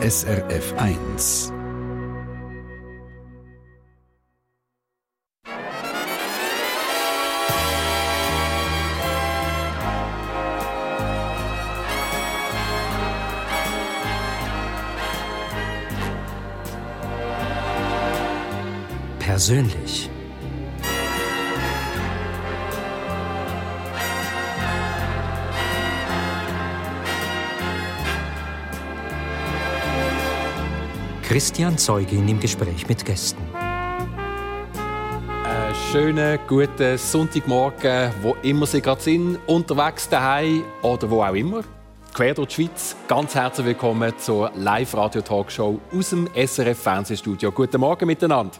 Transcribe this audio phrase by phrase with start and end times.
[0.00, 1.52] SRF 1.
[19.18, 20.10] Persönlich.
[31.28, 33.42] Christian Zeugin im Gespräch mit Gästen.
[33.52, 41.64] Einen schönen, guten Sonntagmorgen, wo immer Sie gerade sind, unterwegs daheim oder wo auch immer.
[42.14, 42.96] Quer durch die Schweiz.
[43.06, 47.52] Ganz herzlich willkommen zur Live-Radio-Talkshow aus dem SRF-Fernsehstudio.
[47.52, 48.56] Guten Morgen miteinander.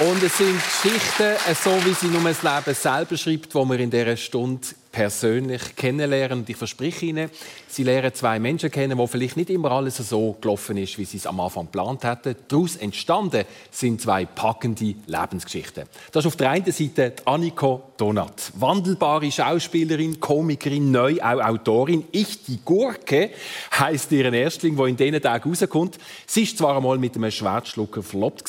[0.00, 3.90] Und es sind Geschichten, so wie sie nur das Leben selber schreibt, die wir in
[3.90, 4.66] dieser Stunde
[4.96, 6.38] persönlich kennenlernen.
[6.38, 7.28] Und ich verspreche Ihnen,
[7.68, 11.18] Sie lernen zwei Menschen kennen, wo vielleicht nicht immer alles so gelaufen ist, wie Sie
[11.18, 12.34] es am Anfang geplant hatten.
[12.48, 15.84] Daraus entstanden sind zwei packende Lebensgeschichten.
[16.10, 18.50] Das ist auf der einen Seite Anniko Donat.
[18.54, 22.04] Wandelbare Schauspielerin, Komikerin, neu auch Autorin.
[22.10, 23.32] Ich, die Gurke,
[23.78, 25.98] heisst ihren Erstling, der in diesen Tagen rauskommt.
[26.26, 28.48] Sie war zwar einmal mit einem Schwertschlucker verlobt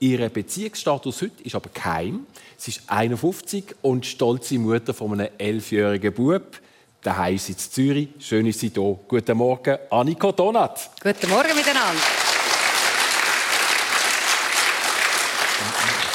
[0.00, 2.26] Ihr Beziehungsstatus heute ist aber geheim.
[2.56, 6.60] Sie ist 51 und stolze Mutter von einem elfjährigen Bub.
[7.02, 8.08] Daheim ist sie in Zürich.
[8.20, 8.98] Schön ist sie hier.
[9.08, 10.90] Guten Morgen, Anniko Donat.
[11.02, 12.27] Guten Morgen miteinander.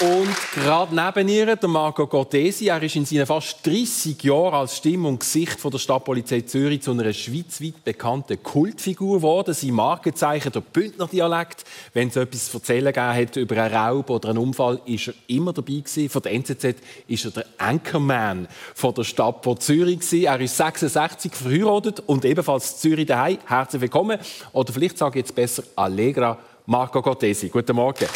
[0.02, 4.78] Und gerade neben ihr, der Marco Cortesi, er ist in seinen fast 30 Jahren als
[4.78, 9.54] Stimme und Gesicht von der Stadtpolizei Zürich zu einer schweizweit bekannten Kultfigur geworden.
[9.54, 11.64] Sein Markenzeichen, der Bündner Dialekt.
[11.94, 15.54] Wenn es etwas zu erzählen hat über einen Raub oder einen Unfall, ist er immer
[15.54, 16.10] dabei gewesen.
[16.10, 16.76] Von der NZZ
[17.08, 20.26] ist er der Anchorman von der Stadt von Zürich gewesen.
[20.26, 23.38] Er ist 66 verheiratet und ebenfalls Zürich daheim.
[23.46, 24.18] Herzlich willkommen.
[24.54, 27.50] Oder vielleicht sage ich jetzt besser Allegra Marco Cortesi.
[27.50, 28.08] Guten Morgen.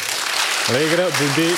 [0.68, 1.54] Allegra, buondì.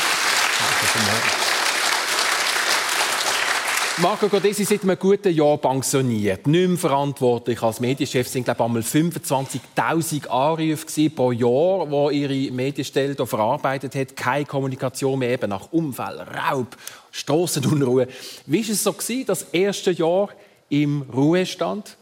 [3.96, 8.28] Marco Godesi seit einem guten Jahr pensioniert, nicht mehr verantwortlich als Medienchef.
[8.28, 14.14] Es waren glaube einmal 25'000 Anrufe pro Jahr, wo ihre Medienstelle hier verarbeitet hat.
[14.14, 16.76] Keine Kommunikation mehr, eben nach Unfällen, Raub,
[17.10, 18.06] Strassenunruhe.
[18.46, 20.28] Wie war es so, gewesen, das erste Jahr
[20.68, 21.96] im Ruhestand?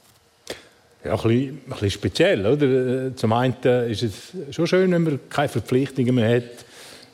[1.04, 2.44] Ja, ein bisschen, ein bisschen speziell.
[2.46, 3.16] Oder?
[3.16, 3.56] Zum einen
[3.88, 4.14] ist es
[4.54, 6.67] schon schön, wenn man keine Verpflichtungen mehr hat.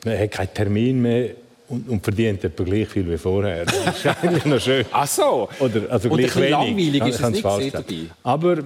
[0.05, 1.29] Man hat keinen Termin mehr
[1.67, 3.65] und, und verdient etwa gleich viel wie vorher.
[3.65, 4.85] Das ist eigentlich noch schön.
[4.91, 5.49] Ach so.
[5.59, 7.95] Oder, also und gleich ein langweilig Ja, ist es nicht dabei.
[8.23, 8.61] Aber äh,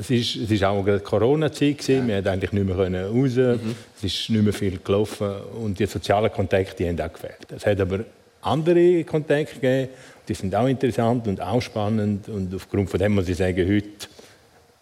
[0.00, 1.78] es ist, es ist auch eine Corona-Zeit.
[1.78, 2.08] gewesen.
[2.08, 3.36] Wir konnten eigentlich nicht mehr raus.
[3.36, 3.76] Mhm.
[3.96, 5.30] Es ist nicht mehr viel gelaufen.
[5.62, 7.46] Und die sozialen Kontakte die haben auch gefehlt.
[7.56, 8.00] Es hat aber
[8.42, 9.88] andere Kontakte gegeben.
[10.26, 12.28] Die sind auch interessant und auch spannend.
[12.28, 14.08] Und aufgrund von dem muss ich sagen, heute,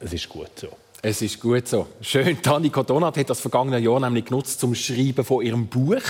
[0.00, 0.68] es ist gut so.
[1.04, 1.88] Es ist gut so.
[2.00, 2.40] Schön.
[2.40, 6.00] Taniko Donat hat das vergangene Jahr nämlich genutzt zum Schreiben von ihrem Buch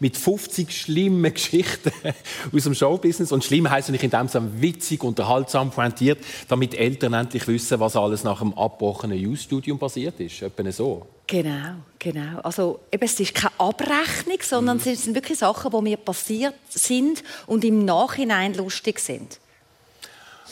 [0.00, 1.92] mit 50 schlimmen Geschichten
[2.56, 3.30] aus dem Showbusiness.
[3.30, 7.94] Und schlimm heisst nicht in dem Sinne witzig, unterhaltsam, pointiert, damit Eltern endlich wissen, was
[7.94, 10.40] alles nach dem abgebrochenen Jus-Studium passiert ist.
[10.40, 11.06] Etwa so.
[11.26, 12.40] Genau, genau.
[12.42, 17.22] Also eben, es ist keine Abrechnung, sondern es sind wirklich Sachen, die mir passiert sind
[17.46, 19.40] und im Nachhinein lustig sind.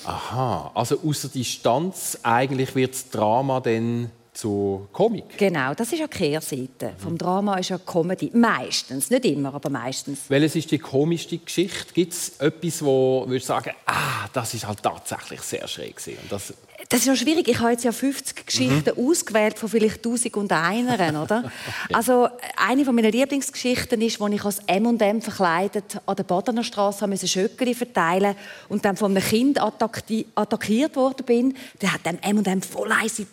[0.04, 0.70] Aha.
[0.74, 5.38] Also aus der Distanz eigentlich wird das Drama dann zur Komik.
[5.38, 6.92] Genau, das ist ja die Kehrseite.
[6.98, 8.30] Vom Drama ist ja Comedy.
[8.34, 10.20] Meistens, nicht immer, aber meistens.
[10.28, 11.92] Welches ist die komischste Geschichte?
[11.94, 16.18] Gibt es etwas, wo du sagen ah, das ist halt tatsächlich sehr schräg gewesen.
[16.22, 16.52] Und das
[16.88, 17.48] Das ist noch schwierig.
[17.48, 21.50] Ich habe jetzt ja 50 Geschichten ausgewählt von vielleicht 1000 und einer, oder?
[21.92, 27.06] Also eine von meiner Lieblingsgeschichten ist, als ich als M&M verkleidet an der Badener Straße
[27.06, 28.36] musste Schöckeli verteilen
[28.68, 31.56] und dann von einem Kind attacki- attackiert worden bin.
[31.80, 33.26] Der hat dann M&M voll eins in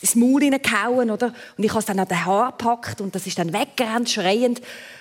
[0.00, 1.32] ins Maul hineingehauen, oder?
[1.56, 4.60] Und ich habe es dann an den Haar gepackt und das ist dann weggerannt, schreiend.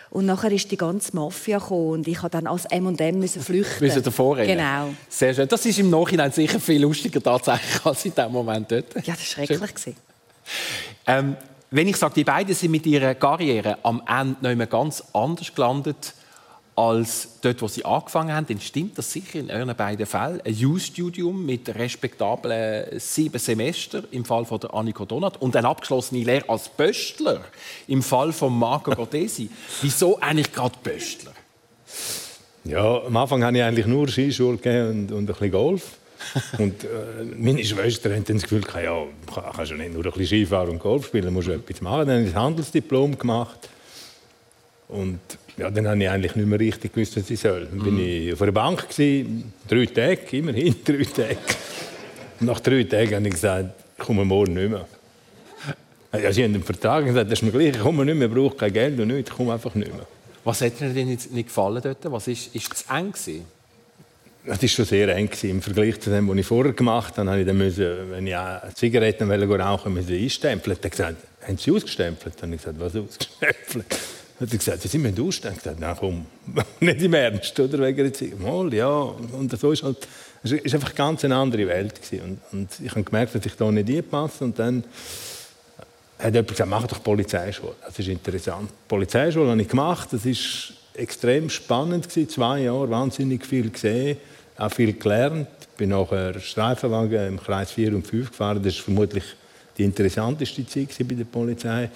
[0.10, 3.84] Und nachher ist die ganze Mafia gekommen und ich habe dann als M&M müssen flüchten.
[3.84, 4.58] müssen davor rennen.
[4.58, 4.94] Genau.
[5.10, 5.48] Sehr schön.
[5.48, 8.94] Das ist im Nachhinein sicher viel lustiger tatsächlich als in dem Moment dort.
[8.96, 9.96] Ja, das war schrecklich.
[11.07, 11.36] Ähm,
[11.72, 15.54] wenn ich sage, die beiden sind mit ihrer Karriere am Ende noch immer ganz anders
[15.54, 16.13] gelandet
[16.77, 20.42] als dort, wo sie angefangen haben, dann stimmt das sicher in euren beiden Fällen.
[20.45, 26.24] Ein Jus-Studium mit respektablen sieben Semester im Fall von der Anniko Donat und eine abgeschlossene
[26.24, 27.42] Lehre als Pöstler
[27.88, 29.50] im Fall von Marco Cortesi.
[29.81, 31.31] Wieso eigentlich gerade Pöstler?
[32.66, 34.57] Ja, am Anfang habe ich eigentlich nur Skischule
[34.89, 35.83] und, und ein bisschen Golf.
[36.57, 36.88] Und äh,
[37.38, 40.69] meine Schwester hat dann das Gefühl, ja, kann- kannst du nicht nur ein bisschen Skifahren
[40.69, 42.07] und Golf spielen, musst du etwas machen.
[42.07, 43.69] Dann habe ich das Handelsdiplom gemacht.
[44.88, 45.19] Und
[45.57, 47.68] ja, dann habe ich eigentlich nicht mehr richtig gewusst, was ich soll.
[47.69, 51.38] Dann bin ich auf einer Bank, gewesen, drei Tage, immerhin drei Tage.
[52.40, 54.86] Und nach drei Tagen habe ich gesagt, ich komme morgen nicht mehr.
[56.12, 58.56] Ja, sie haben den Vertrag gesagt, das ist mir gleich, ich komme nicht mehr, brauche
[58.56, 60.06] kein Geld und nichts, ich komme einfach nicht mehr.
[60.44, 61.98] Was hat dir denn nicht gefallen dort?
[62.04, 63.46] Was ist, ist es eng gewesen?
[64.46, 67.40] Das war schon sehr eng im Vergleich zu dem, was ich vorher gemacht habe.
[67.40, 68.36] ich dann müssen, wenn ich
[68.75, 70.78] Zigaretten rauchen wollte, einstempeln.
[70.78, 71.18] Er hat gesagt,
[71.48, 72.36] haben Sie ausgestempelt?
[72.40, 73.86] Dann habe ich gesagt, was ausgestempelt?
[74.40, 75.78] Hat er gesagt, Sie müssen ausstempeln.
[75.80, 77.80] Ich habe gesagt, komm, nicht im Ernst, oder?
[77.80, 78.12] Wegen.
[78.42, 78.90] Mal, ja.
[78.90, 80.08] Und so ist halt,
[80.44, 82.00] es war einfach eine ganz andere Welt.
[82.12, 84.44] Und, und ich habe gemerkt, dass ich da nicht einpasse.
[84.44, 84.84] Und dann
[86.20, 87.76] hat jemand gesagt, mach doch Polizeischule.
[87.86, 88.70] Das ist interessant.
[88.88, 90.10] Polizeischule habe ich gemacht.
[90.12, 92.30] Das ist extrem spannend gewesen.
[92.30, 94.18] Zwei Jahre, wahnsinnig viel gesehen,
[94.58, 95.48] auch viel gelernt.
[95.62, 98.62] Ich bin nachher Streifenwagen im Kreis 4 und 5 gefahren.
[98.62, 99.24] Das ist vermutlich
[99.78, 101.90] die interessanteste Zeit bei der Polizei.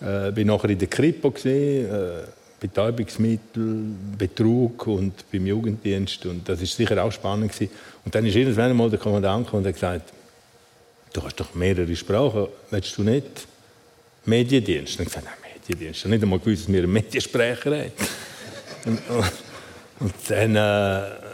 [0.00, 2.22] Äh, bin nachher in der Kripo gesehen, äh,
[2.60, 3.84] Betäubungsmittel,
[4.18, 7.70] Betrug und beim Jugenddienst und das ist sicher auch spannend gewesen.
[8.04, 10.12] Und dann ist irgendwann einmal der Kommandant und hat gesagt,
[11.12, 13.46] du hast doch mehrere Sprachen, willst du nicht
[14.24, 14.98] Mediendienst?
[14.98, 15.98] Und ich gesagt, nein, Mediendienst.
[15.98, 17.92] Ich habe nicht einmal gewusst, dass wir einen Mediensprecher haben.
[18.84, 19.32] und, und,
[20.00, 21.25] und dann äh,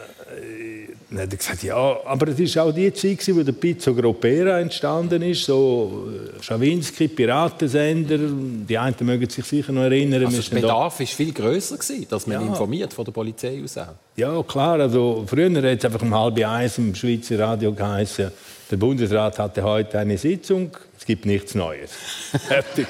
[1.13, 4.59] dann hat er gesagt, ja, aber es war auch die Zeit, wo der Pizzo Gropera
[4.59, 10.25] entstanden ist, so äh, Schawinski, Piratensender, die einen mögen sich sicher noch erinnern.
[10.25, 11.77] Also der Bedarf war viel grösser,
[12.09, 12.47] dass man ja.
[12.47, 13.89] informiert von der Polizei aus auch.
[14.15, 18.31] Ja, klar, also früher hat es einfach um halb eins im Schweizer Radio geheißen,
[18.71, 21.91] der Bundesrat hatte heute eine Sitzung, es gibt nichts Neues.
[22.47, 22.87] Fertig.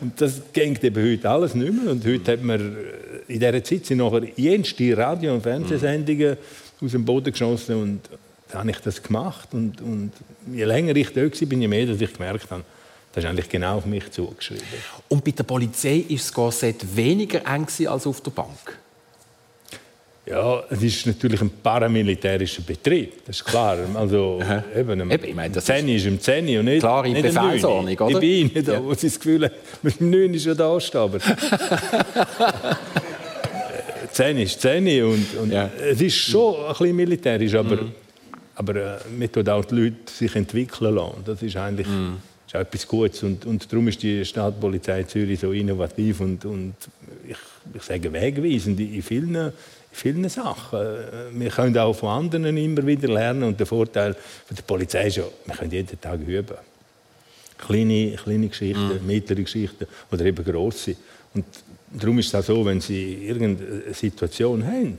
[0.00, 1.92] Und das ging eben heute alles nicht mehr.
[1.92, 6.36] Und heute hat man äh, in dieser Zeit sind nachher jenste Radio- und Fernsehsendungen
[6.82, 8.00] aus dem Boden geschossen und
[8.48, 10.12] dann habe ich das gemacht und, und
[10.52, 12.64] je länger ich da war, bin je mehr, dass ich gemerkt habe,
[13.12, 14.64] das ist eigentlich genau auf mich zugeschrieben.
[15.08, 18.78] Und bei der Polizei ist das Korsett weniger eng als auf der Bank?
[20.24, 23.76] Ja, es ist natürlich ein paramilitärischer Betrieb, das ist klar.
[23.94, 24.40] Also,
[24.76, 28.22] eben, eben, ich meine, das Zehni ist im Zehni und nicht Klar, in Befehlsordnung, oder?
[28.22, 28.84] Ich bin nicht da, ja.
[28.84, 31.10] wo sie das Gefühl haben, mit dem 9 ist ja da stehen.
[34.12, 35.70] 10 ist 10 und, und ja.
[35.80, 37.92] es ist schon ein bisschen militärisch, aber, mhm.
[38.54, 41.22] aber äh, man tut auch die Leute sich entwickeln lassen.
[41.24, 42.18] Das ist eigentlich mhm.
[42.46, 46.74] ist etwas Gutes und, und darum ist die Stadtpolizei Zürich so innovativ und, und
[47.28, 47.36] ich,
[47.74, 49.52] ich sage wegweisend in vielen,
[49.90, 50.78] vielen Sachen.
[50.78, 50.94] Äh,
[51.32, 55.16] wir können auch von anderen immer wieder lernen und der Vorteil von der Polizei ist
[55.16, 56.56] ja, wir können jeden Tag üben.
[57.58, 59.06] Kleine, kleine Geschichten, mhm.
[59.06, 60.96] mittlere Geschichten oder eben grosse.
[61.34, 61.44] Und
[61.92, 64.98] darum ist es auch so, wenn Sie irgendeine Situation haben,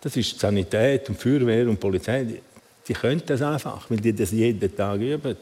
[0.00, 2.40] das ist die Sanität und Feuerwehr und Polizei, die,
[2.86, 5.36] die können das einfach, weil die das jeden Tag üben.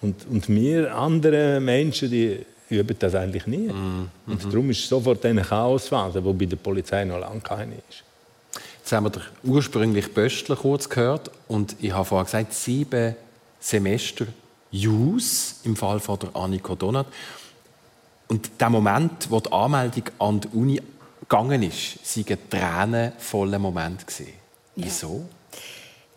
[0.00, 2.38] Und, und wir andere Menschen, die
[2.68, 3.68] üben das eigentlich nie.
[3.68, 4.08] Mhm.
[4.26, 8.04] Und darum ist sofort eine Chaosphase, die bei der Polizei noch lange keine ist.
[8.78, 13.16] Jetzt haben wir den ursprünglich Böstler kurz gehört und ich habe vorhin gesagt, sieben
[13.60, 14.26] Semester
[14.70, 17.06] Jus im Fall von der Annika Donat.
[18.28, 20.82] Und der Moment, wo die Anmeldung an die Uni
[21.20, 24.04] gegangen ist, war ein tränenvoller Moment.
[24.18, 24.24] Ja.
[24.76, 25.26] Wieso?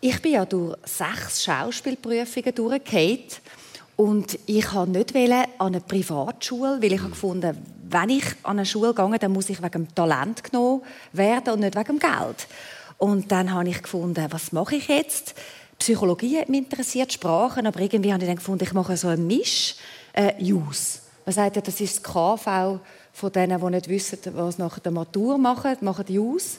[0.00, 3.24] Ich bin ja durch sechs Schauspielprüfungen durchgefallen.
[3.96, 7.10] Und ich wollte nicht an eine Privatschule, weil ich mhm.
[7.10, 7.56] gefunden
[7.92, 10.82] wenn ich an eine Schule gehe, dann muss ich wegen dem Talent genommen
[11.12, 12.48] werden und nicht wegen dem Geld.
[12.98, 15.34] Und dann habe ich gefunden, was mache ich jetzt?
[15.78, 19.26] Psychologie hat mich interessiert, Sprachen, aber irgendwie habe ich dann gefunden, ich mache so einen
[19.26, 19.76] Misch,
[20.12, 21.01] äh, Use.
[21.24, 22.80] Man sagt ja, das ist das KV
[23.12, 26.58] von denen, die nicht wissen, was nach der Matur machen, machen die aus.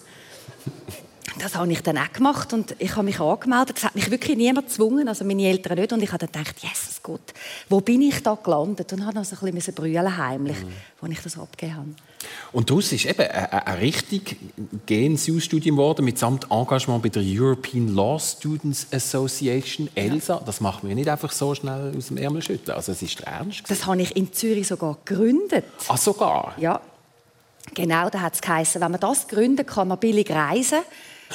[1.40, 3.78] Das habe ich dann auch gemacht und ich habe mich angemeldet.
[3.78, 5.92] Das hat mich wirklich niemand gezwungen, also meine Eltern nicht.
[5.92, 7.34] Und ich habe dann gedacht, Jesus Gott,
[7.70, 8.94] wo bin ich da gelandet?
[8.94, 10.74] Und habe also ein bisschen brüllen heimlich, mhm.
[11.02, 11.88] als ich das abgegeben habe.
[12.52, 14.38] Und daraus ist eben ein richtig
[14.86, 20.42] GNSU-Studium geworden, mitsamt Engagement bei der European Law Students Association, ELSA.
[20.46, 22.76] Das machen wir nicht einfach so schnell aus dem Ärmel schütteln.
[22.76, 23.64] Also es ist ernst.
[23.68, 25.66] Das habe ich in Zürich sogar gegründet.
[25.88, 26.54] Ach, sogar?
[26.58, 26.80] Ja.
[27.74, 30.80] Genau, da hat es geheißen, wenn man das gründet, kann man billig reisen.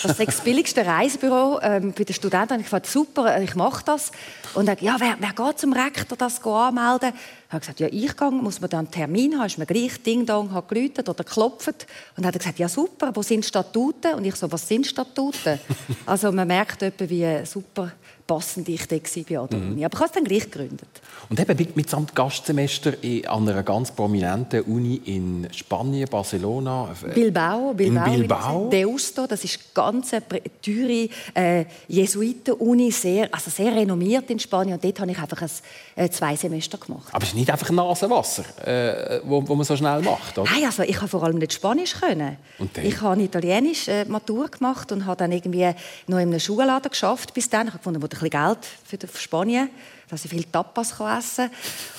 [0.02, 2.60] Das das billigste Reisebüro ähm, bei den Studenten.
[2.60, 4.12] Ich fand super, ich mache das.
[4.54, 7.12] Und dann, ja, wer, wer geht zum Rektor das anmelden?
[7.46, 10.02] Ich habe gesagt, ja, ich gehe, muss man dann einen Termin haben, ist mir gleich
[10.02, 11.68] Ding Dong, hat geläutet oder geklopft.
[11.68, 14.14] Und dann hat er gesagt, ja super, wo sind Statuten?
[14.14, 15.58] Und ich so, was sind Statuten?
[16.06, 17.92] also man merkt etwa, wie super
[18.28, 19.72] passend ich da war an der mhm.
[19.72, 19.84] Uni.
[19.84, 20.88] Aber ich habe es dann gleich gegründet.
[21.30, 22.92] Und eben mit, mitsamt Gastsemester
[23.26, 26.94] an einer ganz prominenten Uni in Spanien, Barcelona.
[27.06, 28.04] Äh, Bilbao, Bilbao.
[28.04, 28.70] In Bilbao.
[28.70, 30.22] Deusto, das ist ganz eine
[30.62, 34.74] teure äh, Jesuiten-Uni, sehr, also sehr renommiert in Spanien.
[34.74, 35.50] Und dort habe ich einfach ein,
[35.96, 37.08] äh, zwei Semester gemacht.
[37.12, 40.50] Aber es ist nicht einfach Nasenwasser, äh, wo, wo man so schnell macht, oder?
[40.50, 42.36] Nein, also ich habe vor allem nicht Spanisch können.
[42.58, 42.84] Und dann?
[42.84, 45.72] Ich habe Italienisch äh, Matur gemacht und habe dann irgendwie
[46.06, 47.68] noch in einem Schulladen geschafft bis dann.
[47.68, 49.70] Ich habe gefunden, bisschen Geld für, Spanien,
[50.08, 51.50] dass ich viel Tapas kann essen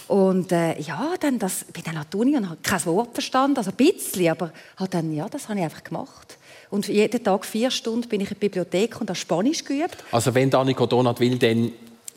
[0.07, 3.57] und äh, ja, dann das, bin dann an die Uni und habe kein Wort verstanden,
[3.57, 6.37] also ein bisschen, aber halt dann, ja, das habe ich einfach gemacht.
[6.71, 9.97] Und jeden Tag vier Stunden bin ich in der Bibliothek und habe Spanisch geübt.
[10.11, 11.71] Also wenn Danico Donat will, dann...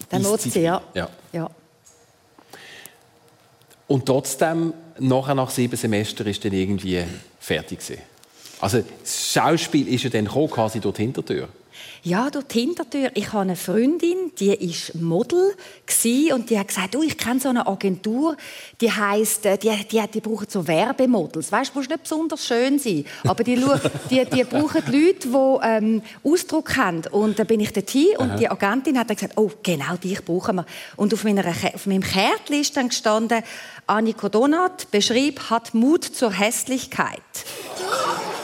[0.09, 0.83] Dann sie- sie, ja.
[0.95, 1.09] ja.
[1.33, 1.51] ja.
[3.89, 7.03] Und trotzdem, nachher nach sieben Semestern, ist dann irgendwie
[7.41, 8.03] fertig gewesen.
[8.61, 11.49] Also das Schauspiel ist ja dann gekommen, quasi durch die Hintertür.
[12.05, 13.13] Ja, durch die Hintertür.
[13.15, 15.55] Ich habe eine Freundin, die ist Model
[15.87, 18.37] gsi und die hat gesagt, du, ich kenne so eine Agentur,
[18.81, 21.53] die heißt, die, die, die brauchen so Werbemodels.
[21.53, 23.55] Weißt, du, musst nicht besonders schön sein, aber die,
[24.11, 27.03] die, die brauchen Leute, die ähm, Ausdruck haben.
[27.13, 30.57] Und dann bin ich dorthin und die Agentin hat dann gesagt, oh, genau dich brauchen
[30.57, 30.67] wir.
[30.97, 33.45] Und auf, meiner, auf meinem Kärtchen ist dann gestanden,
[33.87, 37.23] Anniko Donat beschrieb, hat Mut zur Hässlichkeit.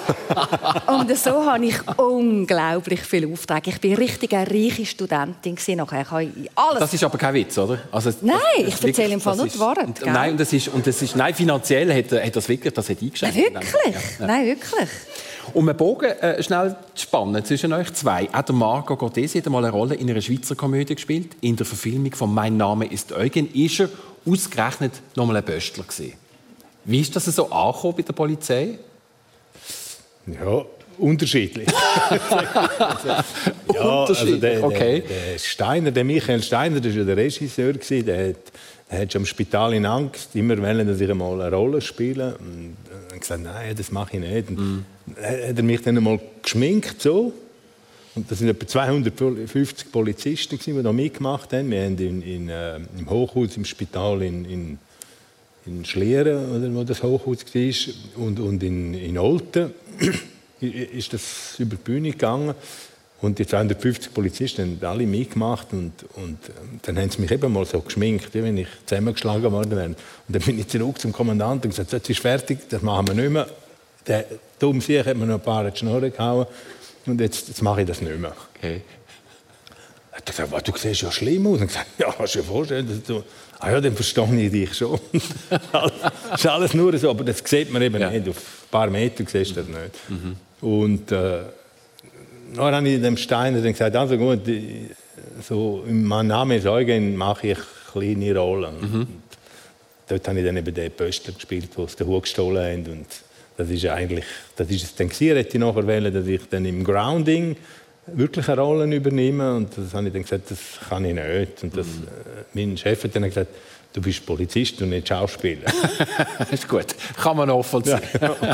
[0.87, 3.71] Und so habe ich unglaublich viele Aufträge.
[3.71, 5.57] Ich bin richtig eine reiche Studentin.
[5.77, 6.79] Nachher Ich habe alles.
[6.81, 7.79] Das ist aber kein Witz, oder?
[7.91, 10.31] Also, das- Nein, das ich ist erzähle im Fall das nur die Wahrheit, Und, nein,
[10.33, 13.37] und das ist, und das ist, nein, finanziell hat, hat das wirklich, das hat eingeschränkt.
[13.37, 13.95] Nein, wirklich?
[14.19, 14.27] Ja.
[14.27, 14.89] Nein, wirklich.
[15.55, 18.29] Um einen Bogen äh, schnell zu spannen zwischen euch zwei.
[18.33, 21.37] Auch der Marco Cortesi hat einmal eine Rolle in einer Schweizer Komödie gespielt.
[21.41, 23.89] In der Verfilmung von «Mein Name ist Eugen» ist er
[24.27, 26.13] ausgerechnet nochmal ein Böstler gewesen.
[26.85, 28.79] Wie ist das so angekommen bei der Polizei?
[30.35, 30.65] Ja,
[30.99, 31.69] unterschiedlich.
[33.75, 35.03] ja, also der, okay.
[35.07, 38.37] der, der Steiner, der Michael Steiner, das war ja der Regisseur, der hat,
[38.91, 42.37] der hat schon im Spital in Angst immer wollen, dass ich einmal eine Rolle spiele.
[42.39, 44.51] Und er hat gesagt, nein, das mache ich nicht.
[44.51, 44.85] Mhm.
[45.17, 47.33] Hat er mich dann einmal geschminkt, so.
[48.15, 51.71] Und das sind etwa 250 Polizisten, die da mitgemacht haben.
[51.71, 54.79] Wir haben in, in, äh, im Hochhaus, im Spital in, in
[55.69, 59.73] in Schlieren, oder, wo das Hochhaus war, und, und in, in Olten
[60.61, 62.55] ist das über die Bühne gegangen.
[63.21, 67.53] Und die 250 Polizisten haben alle mitgemacht und, und ähm, dann haben sie mich eben
[67.53, 69.87] mal so geschminkt, wenn ich zusammengeschlagen worden wäre.
[69.87, 69.97] Und
[70.29, 73.31] dann bin ich zurück zum Kommandanten und gesagt, jetzt ist fertig, das machen wir nicht
[73.31, 73.49] mehr.
[74.07, 74.25] Der
[74.61, 76.47] dumme Sieg hat mir noch ein paar Schnurren gehauen
[77.07, 78.37] und jetzt, jetzt mache ich das nicht mehr.
[78.57, 78.83] Okay.
[80.13, 81.55] Hat er gesagt, «Was, du siehst ja schlimm aus.
[81.55, 83.25] Und ich gesagt, ja, kannst du dir vorstellen, dass du...
[83.61, 84.99] Ah ja, dann verstehe ich dich schon.
[85.73, 85.93] das
[86.37, 88.11] ist alles nur so, aber das sieht man eben Ja.
[88.11, 88.29] nicht.
[88.29, 90.35] Auf ein paar Meter siehst du das nicht.
[90.61, 91.39] Und äh,
[92.55, 94.41] dann habe ich dem Steiner dann gesagt, also gut,
[95.47, 97.59] so, mein Name ist Eugen, mache ich
[97.93, 98.77] kleine Rollen.
[98.77, 99.09] Und
[100.09, 102.93] dort habe ich dann eben den Pöster gespielt, die aus den Hut gestohlen haben.
[102.93, 103.07] Und
[103.57, 104.25] das ist eigentlich,
[104.57, 105.37] das ist es dann gewesen.
[105.37, 107.57] Hätte ich nachher wählen, dass ich dann im Grounding
[108.15, 109.55] wirklich eine Rolle übernehme.
[109.55, 111.63] Und das habe ich dann gesagt, das kann ich nicht.
[111.63, 113.49] Und das, äh, mein Chef hat dann gesagt,
[113.93, 115.71] du bist Polizist und nicht Schauspieler.
[116.39, 116.87] Das ist gut.
[117.17, 118.01] Kann man nachvollziehen.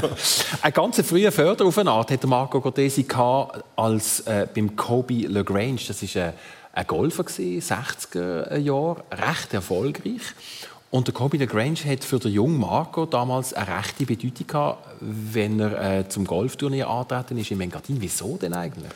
[0.62, 3.06] Ein ganz früher Förder auf eine Art hatte Marco Cortesi
[3.76, 5.80] als äh, beim Kobe LaGrange.
[5.86, 6.32] Das ist ein,
[6.72, 10.22] ein Golfer gewesen, 60er Jahre, recht erfolgreich.
[10.90, 15.58] Und der Kobe LaGrange hat für den jungen Marco damals eine rechte Bedeutung gehabt, wenn
[15.58, 17.96] er äh, zum Golfturnier antreten ist in Engadin.
[18.00, 18.92] Wieso denn eigentlich?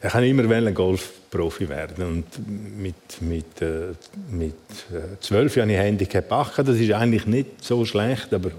[0.00, 3.94] Ich wollte immer wollen Golfprofi werden und mit, mit, äh,
[4.30, 4.54] mit
[4.92, 6.58] äh, 12 Jahren habe ich Handicap 8.
[6.58, 8.50] Das ist eigentlich nicht so schlecht, aber,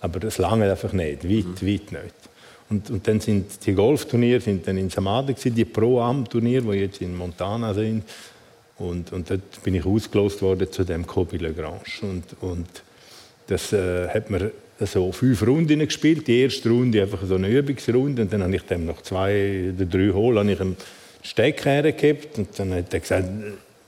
[0.00, 2.14] aber das lange einfach nicht, weit, weit nicht.
[2.68, 7.16] Und, und dann sind die Golfturniere sind dann in Samada die Pro-Am-Turniere, die jetzt in
[7.16, 8.02] Montana sind.
[8.76, 11.78] Und, und dort bin ich ausgelost worden zu dem Kobe Lagrange.
[12.02, 12.68] Und, und
[13.46, 14.50] das äh, hat mir
[14.86, 16.26] so fünf Runden gespielt.
[16.26, 19.84] Die erste Runde einfach so eine Übungsrunde und dann habe ich dem noch zwei oder
[19.84, 20.76] drei Hole habe ich einen
[21.22, 23.28] Stecker hergegeben und dann hat er gesagt,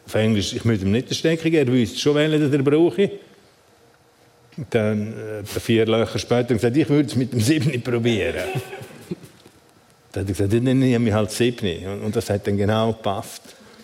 [0.07, 3.11] auf Englisch, ich möchte ihm nicht den Stecker geben, er wüsste schon, welchen er brauche.
[4.57, 8.35] Und dann äh, vier Löcher später er gesagt, ich würde es mit dem siebni probieren.
[10.13, 12.93] dann hat er gesagt, dann nehme ich halt siebni und, und das hat dann genau
[12.93, 13.43] gepasst.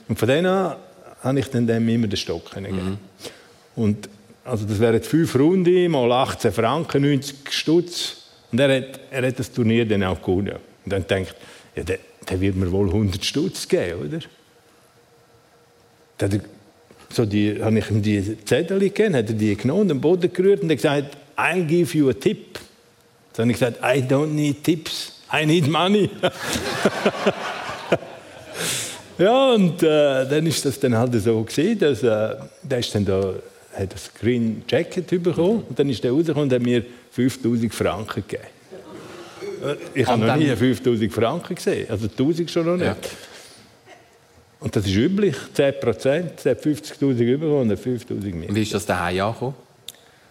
[0.09, 0.77] Und von dann an
[1.23, 2.99] habe ich dann dem immer den Stock können geben.
[3.77, 4.09] Und
[4.47, 8.17] also das wären fünf Runden, mal 18 Franken, 90 Stutz.
[8.53, 10.57] Und er hat, er hat das Turnier dann auch gewonnen.
[10.85, 11.35] Und dann denkt
[11.75, 11.99] ja, der,
[12.29, 14.21] der wird mir wohl 100 Stutz geben, oder?
[16.19, 16.41] Dann
[17.11, 20.69] so habe ich ihm die Zettel gegeben, hat er die genommen, den Boden gerührt und
[20.69, 22.59] gesagt, I'll give you a tip.
[23.35, 26.09] Dann habe ich gesagt, I don't need tips, I need money.
[29.19, 33.05] Ja, und äh, dann ist das dann halt so gewesen, dass äh, der ist dann
[33.07, 33.33] da,
[33.79, 38.25] hat das Green Jacket bekommen und dann ist der rausgekommen und hat mir 5000 Franken
[38.27, 38.49] gegeben.
[39.95, 42.87] Ich habe noch nie dann- 5000 Franken gesehen, also 1000 schon noch nicht.
[42.87, 42.97] Ja.
[44.61, 48.49] Und das ist üblich, 10 Prozent, der hat 50'000 bekommen und hat 50'000 mehr.
[48.49, 49.55] Und wie ist das daheim angekommen?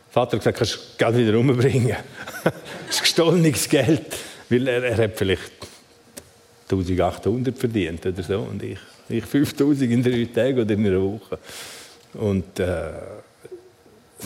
[0.09, 1.95] Vater hat gesagt, kannst du gerade wieder umbringen.
[2.43, 4.15] das ist gestohlenes Geld.
[4.49, 5.51] Weil er, er hat vielleicht
[6.69, 11.37] 1800 verdient oder so und ich, ich 5000 in drei Tagen oder in einer Woche.
[12.13, 12.91] Und äh,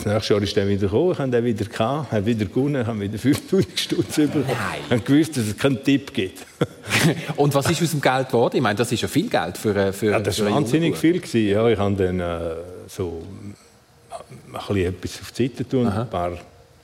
[0.04, 3.00] das nächste Jahr ist er wieder gekommen, ich habe ihn wieder gehabt, wieder gewonnen, habe
[3.00, 4.44] wieder 5000 Stutz bekommen.
[4.84, 6.46] Ich habe gewusst, dass es keinen Tipp gibt.
[7.36, 8.56] und was ist aus dem Geld geworden?
[8.56, 11.20] Ich meine, das ist ja viel Geld für, äh, für Ja, das war wahnsinnig viel.
[11.20, 11.48] Gewesen.
[11.48, 12.54] Ja, ich habe dann äh,
[12.88, 13.54] so ein
[14.52, 16.32] bisschen etwas auf die Seite tun, ein paar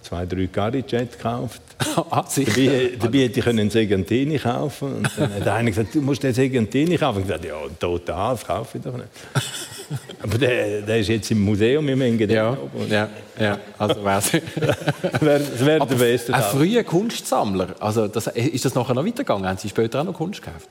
[0.06, 1.60] zwei, drei Carijet gekauft.
[2.10, 6.22] ah, dabei, dabei hätte ich einen Segantini kaufen und dann hat einer gesagt, du musst
[6.22, 7.24] den Segantini kaufen.
[7.24, 9.08] Ich habe gesagt, ja, total, das kaufe ich doch nicht.
[10.22, 12.36] Aber der, der ist jetzt im Museum im Engadin.
[12.36, 12.56] Ja,
[12.88, 13.08] ja,
[13.38, 14.30] ja, also wär's.
[14.30, 15.20] das
[15.66, 19.46] wäre der beste Ein früher Kunstsammler, also das, ist das nachher noch weitergegangen?
[19.46, 20.68] Haben Sie später auch noch Kunst gekauft?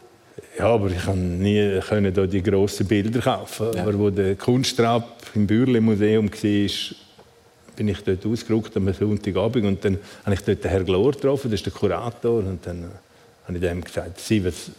[0.57, 3.67] Ja, aber ich konnte nie können die grossen Bilder kaufen.
[3.75, 3.81] Ja.
[3.81, 7.04] Aber wo der Kunsttrap im Bürle Museum war,
[7.75, 11.51] bin ich dort ausgerückt am Sonntagabend und dann habe ich dort den Herrn Glor getroffen,
[11.51, 12.91] das ist der Kurator, und dann
[13.45, 14.71] habe ich dem gesagt, Sie, was,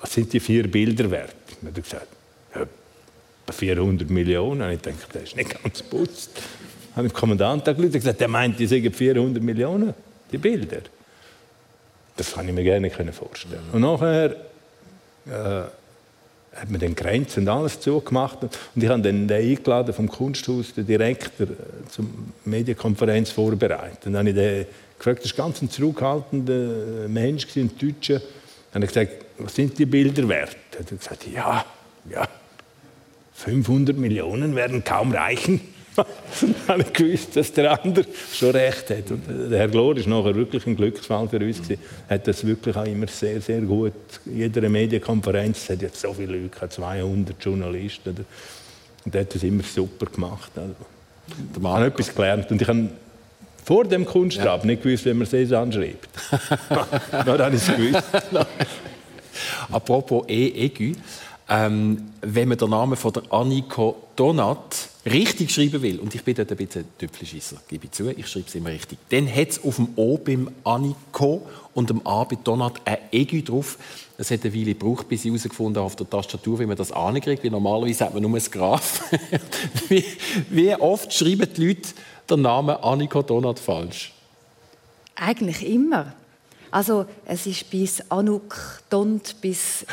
[0.00, 1.34] was sind die vier Bilder wert?
[1.60, 2.06] Und er hat gesagt,
[2.54, 2.66] ja,
[3.52, 4.62] 400 Millionen.
[4.62, 6.30] Und ich dachte, das ist nicht ganz putzt.
[6.36, 9.94] Dann habe ich dem Kommandant angerufen und gesagt, der meint, die sagen 400 Millionen,
[10.30, 10.80] die Bilder.
[12.16, 13.60] Das kann ich mir gerne vorstellen.
[13.72, 14.36] Und nachher
[15.26, 15.68] äh,
[16.56, 18.42] hat man den Grenzen und alles zugemacht.
[18.42, 22.06] Und ich habe dann den eingeladen vom Kunsthaus, den Direktor, äh, zur
[22.44, 24.06] Medienkonferenz vorbereitet.
[24.06, 24.66] Und dann habe ich den
[24.98, 28.20] gefragt, das war ganz ein zurückhaltender Mensch, ein Deutscher.
[28.72, 30.56] Dann habe ich gesagt, was sind die Bilder wert?
[30.72, 31.64] Er hat gesagt, ja,
[32.10, 32.26] ja,
[33.34, 35.60] 500 Millionen werden kaum reichen.
[36.68, 39.10] habe ich gewusst, dass der andere schon recht hat.
[39.10, 41.60] Und der Herr Glor ist nachher wirklich ein Glücksfall für uns.
[41.70, 43.92] Er hat das wirklich auch immer sehr, sehr gut.
[44.26, 48.26] In jeder Medienkonferenz es hat jetzt so viele Leute, 200 Journalisten.
[49.04, 50.50] Und er hat das immer super gemacht.
[50.56, 50.74] Also,
[51.56, 52.50] ich habe etwas gelernt.
[52.50, 52.88] Und ich habe
[53.64, 54.66] vor dem Kunststab ja.
[54.66, 56.08] nicht gewusst, wie man es anschreibt.
[57.10, 58.04] Dann habe ich es gewusst.
[59.72, 60.94] Apropos E-Egü.
[61.48, 66.34] Ähm, wenn man den Namen von der Anniko Donat richtig schreiben will, und ich bin
[66.34, 69.64] dort ein bisschen Tüpfelschisser, gebe ich zu, ich schreibe es immer richtig, dann hat es
[69.64, 73.78] auf dem O beim Aniko und dem A bei Donat ein Egü drauf.
[74.18, 76.90] Es hat eine Weile gebraucht, bis ich herausgefunden habe auf der Tastatur, wie man das
[76.90, 79.10] ankriegt, weil normalerweise hat man nur ein Graph.
[79.88, 80.04] wie,
[80.50, 81.90] wie, oft schreiben die Leute
[82.28, 84.12] den Namen Aniko Donat falsch?
[85.14, 86.14] Eigentlich immer.
[86.70, 89.86] Also es ist bis Anuk Dont bis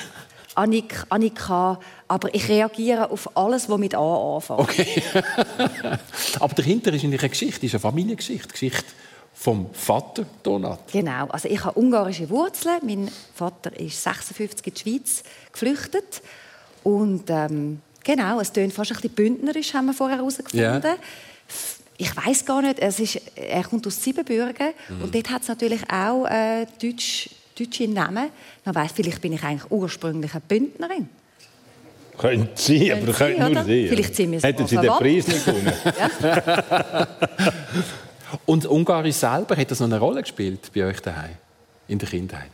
[0.56, 4.60] Annik, Annika, aber ich reagiere auf alles, was mit A anfängt.
[4.60, 5.04] Okay.
[6.40, 8.86] aber dahinter ist eigentlich eine Geschichte, ist eine Familiengeschichte, Geschichte
[9.34, 10.92] vom Vater Donat.
[10.92, 12.80] Genau, also ich habe ungarische Wurzeln.
[12.84, 16.22] Mein Vater ist 56 in die Schweiz geflüchtet
[16.84, 20.60] und ähm, genau, es tönt fast ein bisschen bündnerisch, haben wir vorher herausgefunden.
[20.60, 20.98] Yeah.
[21.98, 25.04] Ich weiß gar nicht, es ist, er kommt aus Siebenbürgen mhm.
[25.04, 28.30] und dort hat es natürlich auch äh, Deutsch deutsche Namen,
[28.64, 31.10] dann weiss, vielleicht bin ich eigentlich ursprünglich eine Bündnerin.
[32.18, 33.66] Könnte sein, aber könnte, könnte nur sein.
[33.66, 35.74] Vielleicht sind wir Hätten Sie den Preis nicht gewonnen.
[38.46, 41.36] Und Ungarisch selber, hat das noch eine Rolle gespielt bei euch daheim
[41.88, 42.52] in der Kindheit?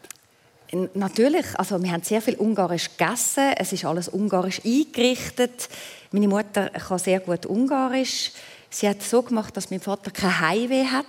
[0.93, 3.53] Natürlich, also wir haben sehr viel Ungarisch gegessen.
[3.57, 5.67] Es ist alles Ungarisch eingerichtet.
[6.11, 8.31] Meine Mutter kann sehr gut Ungarisch.
[8.69, 11.05] Sie hat so gemacht, dass mein Vater kein Heimweh hat.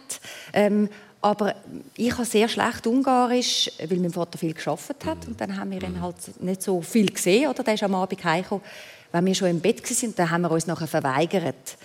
[0.54, 0.88] Ähm,
[1.22, 1.54] aber
[1.96, 5.82] ich habe sehr schlecht Ungarisch, weil mein Vater viel geschafft hat und dann haben wir
[5.82, 7.50] ihn halt nicht so viel gesehen.
[7.50, 8.64] Oder der ist am Abend heimgekommen,
[9.12, 11.76] wenn wir schon im Bett waren, dann haben wir uns nachher verweigert.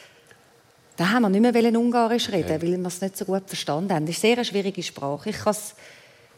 [0.96, 2.62] Da haben wir nicht mehr Ungarisch reden, okay.
[2.62, 4.06] weil wir es nicht so gut verstanden haben.
[4.06, 5.30] Das ist eine sehr schwierige Sprache.
[5.30, 5.76] Ich kann es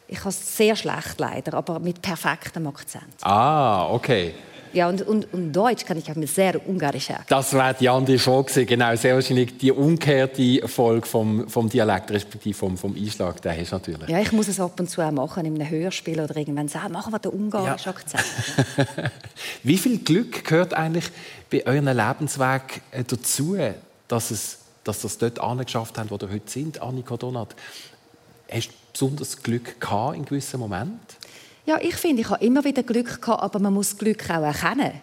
[0.08, 3.16] ich sehr schlecht leider, aber mit perfektem Akzent.
[3.22, 4.34] Ah, okay.
[4.74, 7.22] Ja, und, und, und Deutsch kann ich auch mit sehr Ungarisch her.
[7.28, 12.58] Das wäre die andere Frage Genau, sehr wahrscheinlich die umgekehrte Folge vom, vom Dialekt, respektive
[12.58, 14.10] vom, vom Einschlag, den hast du natürlich.
[14.10, 16.94] Ja, ich muss es ab und zu auch machen, in einem Hörspiel oder irgendwann sagen,
[16.94, 17.98] machen wir den ungarischen ja.
[17.98, 18.24] Akzent.
[19.64, 21.06] Wie viel Glück gehört eigentlich
[21.50, 23.58] bei eurem Lebensweg äh, dazu,
[24.08, 27.56] dass, es, dass es dort angeschafft habt, wo ihr heute sind, Annika Donat?
[28.50, 31.00] Hast du besonders Glück gehabt in gewissen Momenten?
[31.68, 35.02] Ja, ich finde, ich habe immer wieder Glück gehabt, aber man muss Glück auch erkennen.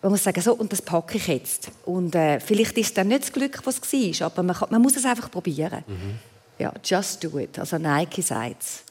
[0.00, 1.72] Man muss sagen, so, und das packe ich jetzt.
[1.84, 4.80] Und äh, vielleicht ist dann nicht das Glück, was es war, aber man, kann, man
[4.80, 5.82] muss es einfach probieren.
[5.86, 6.18] Mhm.
[6.58, 7.58] Ja, just do it.
[7.58, 8.84] Also Nike sagt es.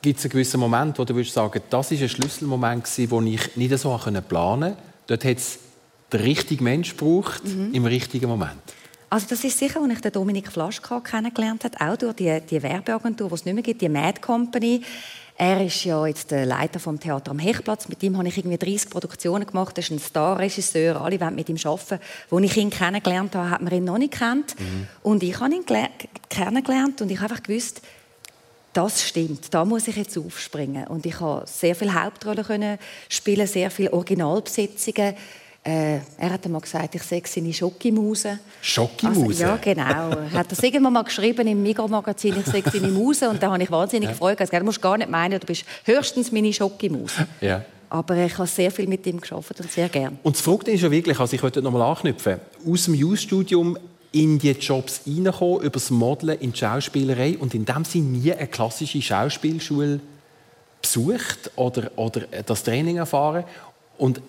[0.00, 3.56] Gibt es einen gewissen Moment, wo du würdest sagen, das war ein Schlüsselmoment, wo ich
[3.56, 4.76] nicht so planen konnte?
[5.06, 5.58] Dort hat es
[6.10, 7.74] den richtigen Mensch gebraucht, mhm.
[7.74, 8.62] im richtigen Moment.
[9.10, 12.62] Also das ist sicher, als ich den Dominik Flaschka kennengelernt habe, auch durch die, die
[12.62, 14.82] Werbeagentur, die es nicht mehr gibt, die Mad Company
[15.38, 17.88] Er ist ja jetzt der Leiter vom Theater am Hechplatz.
[17.88, 19.76] Mit ihm habe ich irgendwie 30 Produktionen gemacht.
[19.76, 21.00] Er ist ein Starregisseur.
[21.00, 22.00] Alle wollen mit ihm arbeiten.
[22.30, 24.58] Als ich ihn kennengelernt habe, hat man ihn noch nicht kennt.
[24.58, 24.88] Mhm.
[25.02, 25.64] Und ich habe ihn
[26.30, 27.82] kennengelernt und ich habe einfach gewusst,
[28.72, 30.86] das stimmt, da muss ich jetzt aufspringen.
[30.86, 35.14] Und ich habe sehr viele Hauptrollen können spielen, sehr viele Originalbesetzungen.
[35.66, 38.38] Äh, er hat einmal gesagt, ich sehe seine Schokimuse.
[38.60, 39.26] Schokimuse?
[39.26, 40.10] Also, ja, genau.
[40.10, 43.28] Er hat das irgendwann mal geschrieben im Mikromagazin, ich sehe seine Muse.
[43.28, 44.12] Und da habe ich wahnsinnig ja.
[44.12, 44.40] gefreut.
[44.40, 47.26] Also, du musst gar nicht meinen, du bist höchstens meine Schokimuse.
[47.40, 47.64] Ja.
[47.90, 50.18] Aber ich habe sehr viel mit ihm geschafft und sehr gern.
[50.22, 53.76] Und das Verrückte ist ja wirklich, also ich wollte noch mal anknüpfen, aus dem Youth-Studium
[54.12, 58.32] in die Jobs reinkommen, über das Modeln in die Schauspielerei und in dem Sinne nie
[58.32, 60.00] eine klassische Schauspielschule
[60.80, 63.44] besucht oder, oder das Training erfahren.
[63.98, 64.20] Und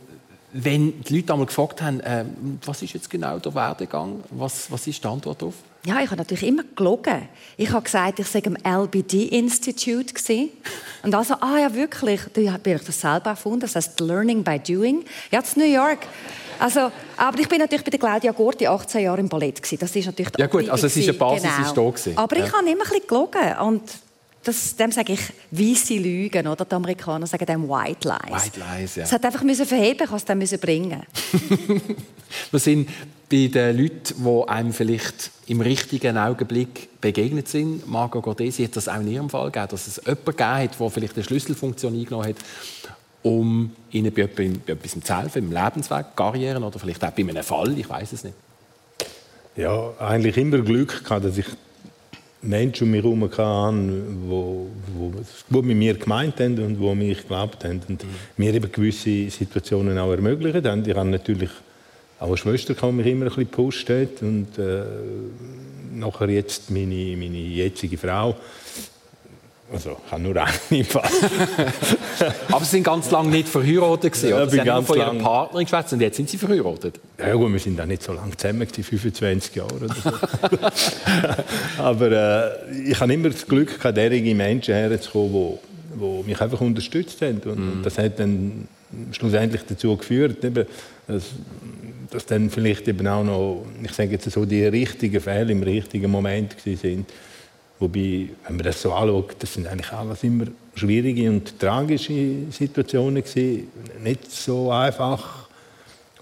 [0.63, 2.26] wenn die Leute einmal gefragt haben, äh,
[2.65, 5.56] was ist jetzt genau der Werdegang, was, was ist die Antwort darauf?
[5.86, 7.30] Ja, ich habe natürlich immer gelogen.
[7.56, 10.13] Ich habe gesagt, ich sei im LBD Institute
[11.04, 13.62] und also, ah ja wirklich, da habe ich das selber erfunden.
[13.62, 15.06] Das heißt Learning by Doing.
[15.32, 16.00] Ja, in New York.
[16.60, 19.80] Also, aber ich bin natürlich bei der Claudia Gorti 18 Jahre im Ballett gewesen.
[19.80, 21.67] Das ist natürlich ja gut, also es ist eine Basis genau.
[21.67, 22.17] ist da gewesen.
[22.17, 23.84] Aber ich habe immer ein bisschen gelogen und
[24.48, 25.20] das, dem sage ich
[25.52, 26.66] weiße Lügen, oder?
[26.66, 28.46] Die Amerikaner sagen dem White Lies.
[28.46, 29.04] White Lies, ja.
[29.04, 31.04] Es hat einfach müssen verheben, ich es dann müssen bringen.
[32.52, 32.90] Wir sind
[33.30, 37.88] bei den Leuten, die einem vielleicht im richtigen Augenblick begegnet sind.
[37.88, 40.90] Margot Gordesi hat das auch in ihrem Fall gegeben, dass es jemanden gegeben hat, der
[40.90, 42.38] vielleicht eine Schlüsselfunktion eingenommen hat,
[43.24, 47.78] um ihnen bei etwas zu helfen, im Lebensweg, Karrieren oder vielleicht auch bei einem Fall,
[47.78, 48.36] ich weiß es nicht.
[49.58, 51.48] Ja, eigentlich immer Glück gehabt, dass ich
[52.48, 53.84] Menschen um mich herum hatte,
[55.14, 58.10] die es gut mit mir gemeint haben und die mich geglaubt haben und mhm.
[58.38, 60.84] mir eben gewisse Situationen auch ermöglicht haben.
[60.88, 61.50] Ich habe natürlich
[62.20, 64.84] auch eine Schwester, die mich immer ein bisschen gepusht hat und äh,
[65.94, 68.36] nachher jetzt meine, meine jetzige Frau,
[69.72, 70.54] also, ich habe nur einen.
[72.52, 74.30] Aber Sie sind ganz lange nicht verheiratet gewesen?
[74.30, 77.00] Ja, Sie haben von Ihrem Partner geschwätzt und jetzt sind Sie verheiratet.
[77.20, 80.12] Ja gut, wir sind auch nicht so lange zusammen, 25 Jahre oder so.
[81.84, 85.60] Aber äh, ich habe immer das Glück derige Menschen herzukommen,
[85.94, 87.42] die, die mich einfach unterstützt haben.
[87.44, 87.84] Und, mm.
[87.84, 88.70] das hat dann
[89.12, 90.66] schlussendlich dazu geführt, eben,
[91.08, 91.24] dass,
[92.10, 96.10] dass dann vielleicht eben auch noch, ich sage jetzt so, die richtigen Fälle im richtigen
[96.10, 97.06] Moment sind
[97.80, 103.24] Wobei, wenn man das so anschaut, das sind eigentlich alles immer schwierige und tragische Situationen
[103.24, 103.68] gewesen.
[104.04, 105.48] Nicht so einfach.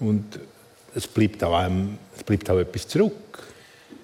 [0.00, 0.24] Und
[0.94, 3.12] es bleibt auch, einem, es bleibt auch etwas zurück.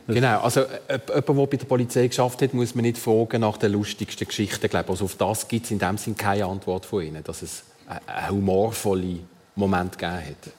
[0.08, 3.56] Genau, also äh, jemand, der bei der Polizei geschafft hat, muss man nicht fragen nach
[3.56, 4.68] den lustigsten Geschichten.
[4.68, 4.90] Glaube.
[4.90, 7.62] Also auf das gibt es in dem Sinne keine Antwort von Ihnen, dass es
[8.06, 9.20] einen humorvollen
[9.54, 10.52] Moment gegeben hat.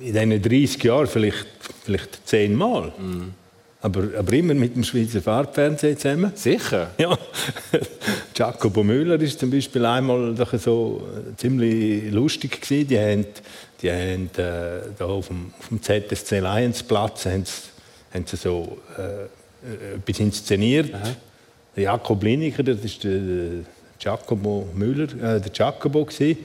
[0.00, 1.46] In diesen 30 Jahren vielleicht,
[1.84, 2.88] vielleicht zehnmal.
[2.98, 3.34] Mm.
[3.80, 6.32] Aber, aber immer mit dem Schweizer Farbfernsehen zusammen.
[6.34, 6.90] Sicher?
[6.98, 7.16] Ja.
[8.34, 12.88] Jacobo Müller ist zum Beispiel einmal so äh, ziemlich lustig gewesen.
[12.88, 13.26] Die haben,
[13.80, 17.52] die haben äh, da auf dem, auf dem ZSC Lions Platz haben sie,
[18.14, 20.94] haben sie so äh, etwas inszeniert.
[20.94, 21.10] Aha.
[21.76, 23.20] Der Jakob Lineker, das ist der,
[23.98, 26.38] Giacomo Müller, äh, der Jacobo gewesen.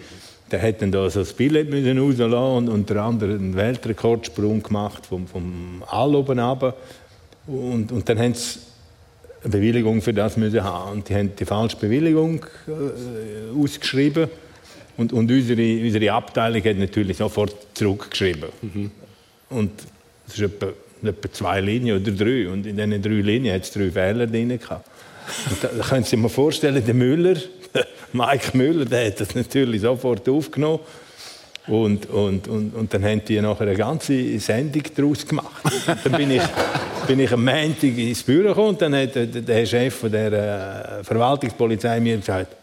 [0.51, 5.27] Der hat dann da so das Billett rauslassen und unter anderem einen Weltrekordsprung gemacht vom,
[5.27, 6.75] vom All oben runter.
[7.47, 8.59] Und, und dann haben sie
[9.43, 10.93] eine Bewilligung für das müssen haben.
[10.93, 14.29] Und die haben die falsche Bewilligung äh, ausgeschrieben.
[14.95, 18.49] Und, und unsere, unsere Abteilung hat natürlich sofort zurückgeschrieben.
[18.61, 18.91] Mhm.
[19.49, 19.71] Und
[20.27, 20.67] es ist etwa,
[21.03, 22.47] etwa zwei Linien oder drei.
[22.47, 24.49] Und in diesen drei Linien hat es drei Fehler drin.
[24.57, 24.87] Gehabt.
[25.49, 27.35] Und da, da können Sie sich mal vorstellen, der Müller,
[28.13, 30.79] Mike Müller, der hat das natürlich sofort aufgenommen
[31.67, 35.63] und, und, und, und dann haben die nachher eine ganze Sendung daraus gemacht.
[36.03, 36.41] dann bin ich,
[37.07, 40.99] bin ich am Montag ins Büro gekommen und dann hat der, der Chef von der
[40.99, 42.55] äh, Verwaltungspolizei mir gesagt,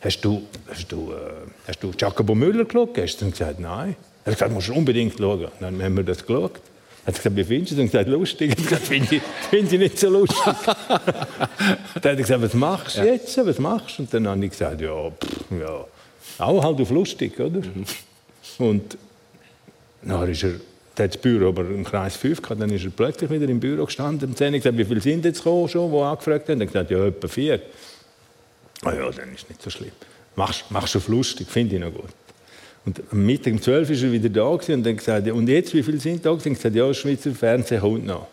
[0.00, 3.28] hast du, hast du, äh, hast du Jacobo Müller geschaut gestern?
[3.28, 3.96] Ich gesagt, nein.
[4.24, 5.48] Er hat gesagt, musst du unbedingt schauen.
[5.60, 6.60] Dann haben wir das geschaut.
[7.04, 7.84] Er hat gesagt, wie findest du das?
[7.84, 8.50] Hat gesagt, lustig.
[8.50, 10.42] Ich gesagt, finde ich, find ich nicht so lustig.
[10.44, 13.46] dann hat er gesagt, was machst du jetzt?
[13.46, 14.02] Was machst du?
[14.02, 15.84] Und dann habe ich gesagt, ja, pff, ja,
[16.44, 17.60] auch halt auf lustig, oder?
[17.60, 17.84] Mhm.
[18.58, 18.96] Und
[20.02, 20.52] dann ist er,
[20.96, 23.84] der das Büro aber im Kreis 5 gehabt, dann ist er plötzlich wieder im Büro
[23.84, 26.60] gestanden und gesagt, wie viele sind jetzt gekommen schon, die angefragt haben?
[26.60, 27.60] Hat gesagt, ja, etwa vier.
[28.82, 29.92] Ah ja, dann ist nicht so schlimm.
[30.36, 32.10] Machst, machst du auf lustig, finde ich noch gut.
[32.84, 35.74] Und am Mittag um 12 Uhr war er wieder da und dann gesagt, und jetzt,
[35.74, 36.30] wie viele sind da?
[36.30, 38.28] Und gesagt, ja, Schweizer Fernsehen kommt noch.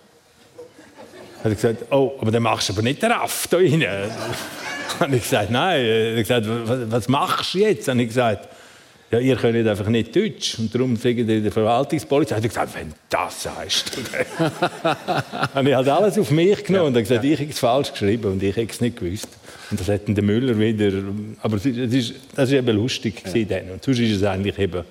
[1.40, 3.84] Hat er gesagt, oh, aber dann machst du aber nicht den Raff da rein.
[5.00, 5.84] habe ich gesagt, nein.
[5.84, 7.88] Er hat gesagt, was, was machst du jetzt?
[7.88, 8.48] Habe ich gesagt,
[9.14, 10.58] ja, ihr könnt einfach nicht Deutsch.
[10.58, 13.96] Und darum sagen die der Verwaltungspolizei, hat gesagt, wenn das sagst
[15.54, 17.32] habe ich halt alles auf mich genommen ja, und gesagt, ja.
[17.32, 19.28] ich habe es falsch geschrieben und ich habe es nicht gewusst.
[19.70, 20.92] Und das hat der Müller wieder.
[21.42, 23.44] Aber das ist, das ist eben lustig ja.
[23.46, 23.72] dann.
[23.72, 24.84] Und sonst ist es eigentlich eben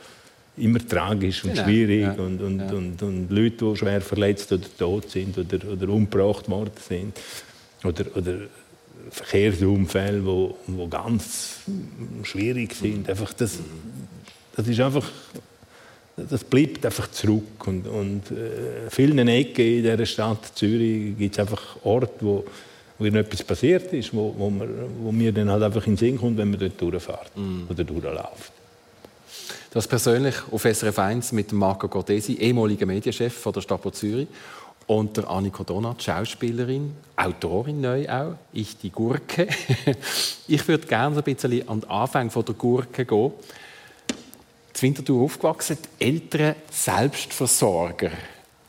[0.57, 1.65] immer tragisch und genau.
[1.65, 2.13] schwierig ja.
[2.13, 2.73] und, und, ja.
[2.73, 7.19] und, und, Leute, die schwer verletzt oder tot sind oder, oder umgebracht worden sind
[7.83, 8.35] oder, oder
[9.11, 11.61] Verkehrsunfälle, wo, wo ganz
[12.23, 13.09] schwierig sind.
[13.11, 13.59] Einfach das,
[14.57, 15.09] das ist einfach
[16.17, 17.67] das bleibt einfach zurück.
[17.67, 22.45] Und, und äh, vielen Ecken in dieser Stadt Zürich gibt es einfach Orte, wo,
[22.99, 24.69] wo etwas passiert ist, wo, wo, man,
[25.01, 27.63] wo mir dann halt einfach in den Sinn kommt, wenn man dort durchfährt mm.
[27.69, 28.53] oder durchläuft.
[29.71, 34.29] Du hast persönlich auf SRF 1 mit Marco Cortesi, ehemaliger Medienchef von der Stadt Zürich,
[34.87, 39.47] und der Annika Donat, Schauspielerin, Autorin neu auch, ich die Gurke.
[40.49, 43.33] ich würde gerne ein bisschen an den Anfang von der Gurke gehen.
[44.75, 48.11] In Winterthur aufgewachsen, die Eltern Selbstversorger.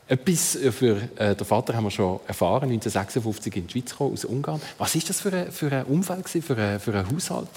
[0.06, 4.24] Etwas für äh, den Vater haben wir schon erfahren, 1956 in die Schweiz gekommen, aus
[4.24, 4.60] Ungarn.
[4.76, 7.48] Was ist das für ein, für ein Umfeld, für ein, für ein Haushalt,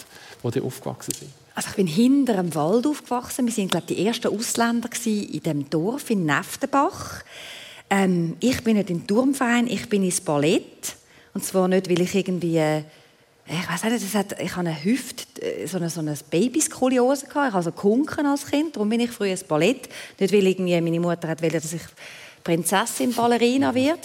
[0.41, 1.31] wo die aufgewachsen sind?
[1.55, 3.47] Also ich bin hinter einem Wald aufgewachsen.
[3.47, 7.23] Wir glaube die ersten Ausländer in dem Dorf in Neftenbach.
[7.89, 10.95] Ähm, ich bin nicht im Turmverein, ich bin ins Ballett.
[11.33, 12.83] Und zwar nicht, weil ich irgendwie äh,
[13.49, 17.27] ich weiß nicht, das hat, ich habe eine Hüfte, äh, so eine, so eine Babyskoliose
[17.27, 17.49] gehabt.
[17.49, 19.87] Ich habe so Kunken als Kind, darum bin ich früher ins Ballett.
[20.19, 21.81] Nicht, weil irgendwie meine Mutter hat wollte, dass ich
[22.43, 24.01] Prinzessin Ballerina werde.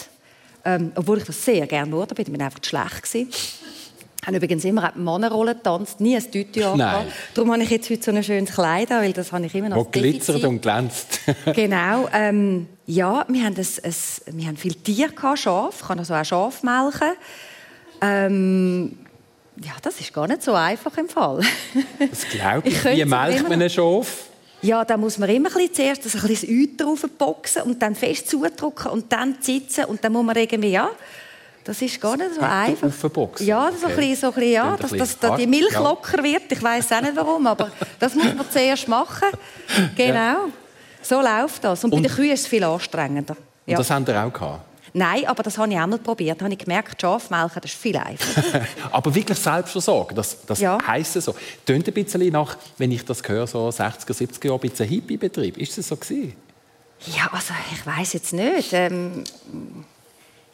[0.65, 3.29] Ähm, obwohl ich das sehr gerne wurde, bin ich einfach schlecht gewesen.
[3.31, 7.09] Ich habe übrigens immer Mannenrollen getanzt, nie ein Tütü Nein.
[7.35, 9.71] Darum habe ich jetzt heute so ein schönes Kleid an, weil das habe ich immer
[9.71, 11.19] noch Wo glitzert und glänzt.
[11.55, 12.09] genau.
[12.13, 15.81] Ähm, ja, wir haben, ein, ein, wir haben viele Tiere, gehabt, Schaf.
[15.81, 17.15] Ich kann also auch Schaf melken.
[18.01, 18.99] Ähm,
[19.57, 21.41] ja, das ist gar nicht so einfach im Fall.
[21.99, 22.85] Das glaube ich.
[22.85, 24.29] ich Wie melkt man einen Schaf?
[24.63, 27.97] Ja, da muss man immer ein bisschen zuerst ein bisschen das Euter draufboxen und dann
[27.97, 30.89] fest zudrücken und dann sitzen und dann muss man irgendwie, ja,
[31.65, 32.89] das ist gar nicht so einfach.
[32.89, 33.47] Aufboxen.
[33.47, 33.93] Ja, so okay.
[33.93, 36.51] ein bisschen, so ein bisschen, ja, dass, dass, dass die Milch locker wird.
[36.51, 39.29] Ich weiß auch nicht warum, aber das muss man zuerst machen.
[39.97, 40.49] Genau.
[41.03, 41.85] So läuft das.
[41.85, 43.37] Und, und bei den Kühen ist es viel anstrengender.
[43.67, 43.77] Ja.
[43.77, 44.72] Und das haben wir auch gehabt?
[44.95, 46.41] Nein, aber das habe ich auch mal probiert.
[46.41, 48.67] Da habe ich gemerkt, Schafmelken, das ist viel einfacher.
[48.93, 50.79] aber wirklich Selbstversorgung, das, das ja.
[50.87, 51.35] heisst so.
[51.65, 55.57] Tönt ein bisschen nach, wenn ich das höre, so 60er, 70er Jahre, ein bisschen Hippie-Betrieb.
[55.57, 56.35] Ist das so gewesen?
[57.07, 58.73] Ja, also ich weiß jetzt nicht.
[58.73, 59.25] Ähm,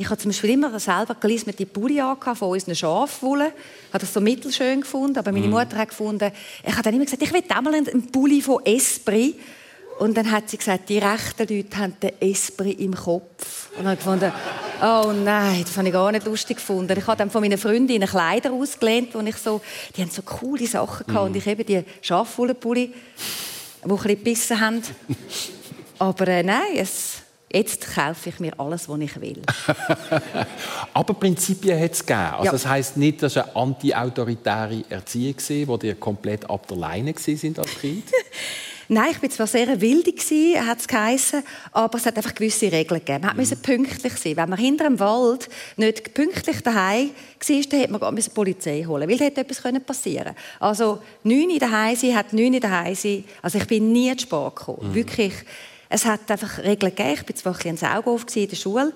[0.01, 3.49] ich habe zum Beispiel immer selber gelismete Pulli von unseren Schafwolle.
[3.89, 5.51] Ich habe das so mittelschön gefunden, aber meine mm.
[5.51, 6.31] Mutter hat gefunden,
[6.65, 9.35] ich habe dann immer gesagt, ich will auch mal einen Pulli von Esprit.
[9.99, 13.71] Und dann hat sie gesagt, die rechten Leute haben den Esprit im Kopf.
[13.77, 14.33] Und dann gefunden,
[14.81, 16.97] oh nein, das habe ich gar nicht lustig gefunden.
[16.97, 19.61] Ich habe dann von meinen Freundinnen Kleider ausgelehnt, wo ich so,
[19.97, 21.25] die haben so coole Sachen gehabt.
[21.25, 21.27] Mm.
[21.27, 22.95] Und ich eben die Schafwollpulli, die
[23.83, 24.83] ein bisschen gebissen haben.
[25.99, 29.41] Aber äh, nein, es, Jetzt kaufe ich mir alles, was ich will.
[30.93, 32.21] Aber Prinzipien hat es gegeben.
[32.21, 32.53] Also ja.
[32.53, 37.71] Das heisst nicht, dass eine anti-autoritäre Erziehung war, die komplett ab der Leine sind als
[37.81, 38.05] Kind?
[38.91, 40.13] Nein, ich war zwar sehr wilde,
[40.67, 43.27] hat es geheißen, aber es hat einfach gewisse Regeln gegeben.
[43.27, 43.63] Man musste mhm.
[43.63, 44.37] pünktlich sein.
[44.37, 49.09] Wenn man hinter dem Wald nicht pünktlich daheim war, dann hätte man die Polizei holen
[49.09, 50.37] weil da hätte etwas passieren können.
[50.59, 53.25] Also neun in daheim sein, hat neun in daheim sein.
[53.43, 54.89] Also ich bin nie zu spät gekommen.
[54.89, 54.95] Mhm.
[54.95, 55.35] Wirklich.
[55.91, 57.13] Es hat einfach Regeln gegeben.
[57.13, 58.93] Ich war zwar ein bisschen Saugauf in der Schule.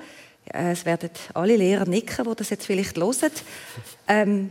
[0.46, 3.30] Es werden alle Lehrer nicken, die das jetzt vielleicht hören.
[4.08, 4.50] Ähm,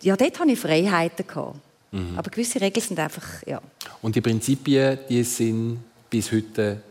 [0.00, 1.26] ja, dort hatte ich Freiheiten.
[1.26, 1.56] Gehabt.
[1.92, 2.14] Mhm.
[2.16, 3.60] Aber gewisse Regeln sind einfach, ja.
[4.02, 6.82] Und die Prinzipien, die sind bis heute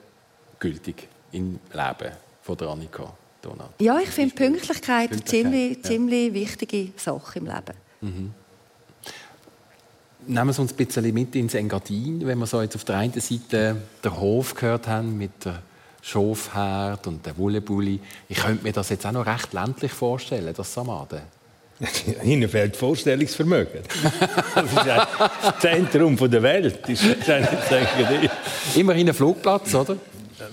[0.60, 3.70] gültig im Leben von der Annika Donat?
[3.80, 5.84] Ja, ich finde Pünktlichkeit, eine ziemlich, ja.
[5.84, 7.76] ziemlich wichtige Sache im Leben.
[8.02, 8.32] Mhm.
[10.28, 13.20] Nehmen wir uns ein bisschen mit ins Engadin, wenn wir so jetzt auf der einen
[13.20, 15.64] Seite den Hof gehört haben mit der
[16.02, 18.00] Schafherd und der Wollebulli.
[18.28, 21.22] Ich könnte mir das jetzt auch noch recht ländlich vorstellen, das Samaden.
[22.24, 23.82] Ihnen fehlt Vorstellungsvermögen.
[24.56, 26.90] Das ist das Zentrum der Welt.
[26.90, 27.04] Ist
[28.76, 29.96] Immerhin ein Flugplatz, oder?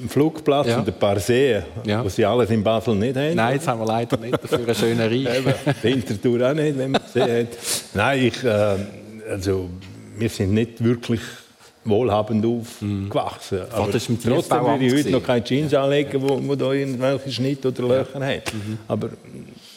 [0.01, 0.79] Ein Flugplatz ja.
[0.79, 2.05] und ein paar Seen, ja.
[2.05, 3.35] was sie alles in Basel nicht haben.
[3.35, 4.35] Nein, das haben wir leider nicht.
[4.35, 5.83] Dafür eine schöne Reich.
[5.83, 7.49] Winterthur auch nicht, wenn man sie hat.
[7.95, 8.77] Nein, ich, äh,
[9.31, 9.71] also,
[10.19, 11.21] wir sind nicht wirklich
[11.85, 13.59] wohlhabend aufgewachsen.
[13.59, 13.65] Mhm.
[13.71, 17.83] Aber trotzdem würde ich heute noch keine Jeans anlegen, wo, wo da irgendwelche Schnitte oder
[17.83, 18.27] Löcher ja.
[18.27, 18.53] hat.
[18.53, 18.79] Mhm.
[18.89, 19.11] Aber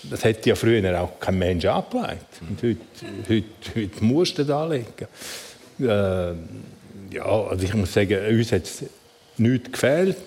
[0.10, 2.42] das hätte ja früher auch kein Mensch angelegt.
[2.48, 2.78] Und heute,
[3.30, 3.46] heute,
[3.76, 5.08] heute musst du das anlegen.
[5.80, 8.84] Äh, ja, also ich muss sagen, uns hat es
[9.38, 10.18] nichts gefehlt.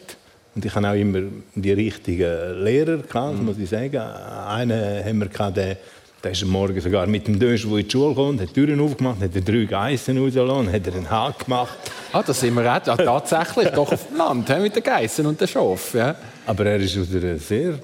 [0.55, 1.21] Und ich habe auch immer
[1.55, 3.97] die richtigen Lehrer gehabt, muss ich sagen.
[3.97, 5.79] Einen haben wir gehabt, der,
[6.23, 8.53] der ist am Morgen sogar mit dem Dösch, der in die Schule kommt, hat die
[8.53, 11.79] Türen aufgemacht, hat drei Geissen rausgelassen, hat er einen Haken gemacht.
[12.13, 15.41] Ah, das sind wir auch, ja, tatsächlich, doch auf dem Land, mit den Geissen und
[15.41, 15.95] den Schof.
[15.95, 16.15] Ja.
[16.45, 17.79] Aber er ist aus einer sehr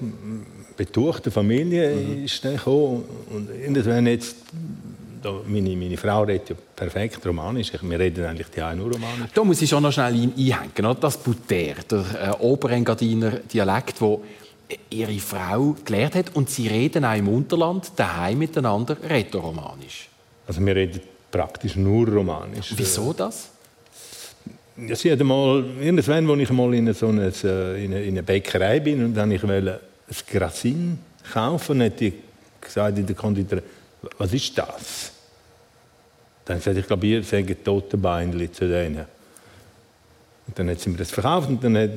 [0.79, 2.25] betuchten Familie mhm.
[2.25, 3.03] ist dann gekommen.
[3.31, 4.35] Und irgendwann jetzt
[5.45, 7.71] meine, meine Frau redet ja perfekt Romanisch.
[7.81, 9.31] Wir reden eigentlich die nur Romanisch.
[9.33, 10.95] Da muss ich schon noch schnell einhängen.
[11.01, 14.23] Das Buter, der äh, Oberengadiner Dialekt, wo
[14.89, 16.35] ihre Frau gelernt hat.
[16.35, 20.07] Und sie reden auch im Unterland daheim miteinander Rätoromanisch.
[20.47, 22.73] Also wir reden praktisch nur Romanisch.
[22.75, 23.49] Wieso das?
[24.87, 28.79] Ja, sie hat mal, irgendwann, als ich mal in, so eine, äh, in eine Bäckerei
[28.79, 30.99] bin und dann ich wollte ein Grasin
[31.31, 32.13] kaufen, hat die
[32.59, 33.63] gesagt in der Konditorei,
[34.17, 35.11] was ist das?
[36.45, 39.05] Dann habe ich gesagt, ich glaube, ihr sagt Totenbeinli zu denen.
[40.47, 41.91] Und dann hat sie mir das verkauft und dann hat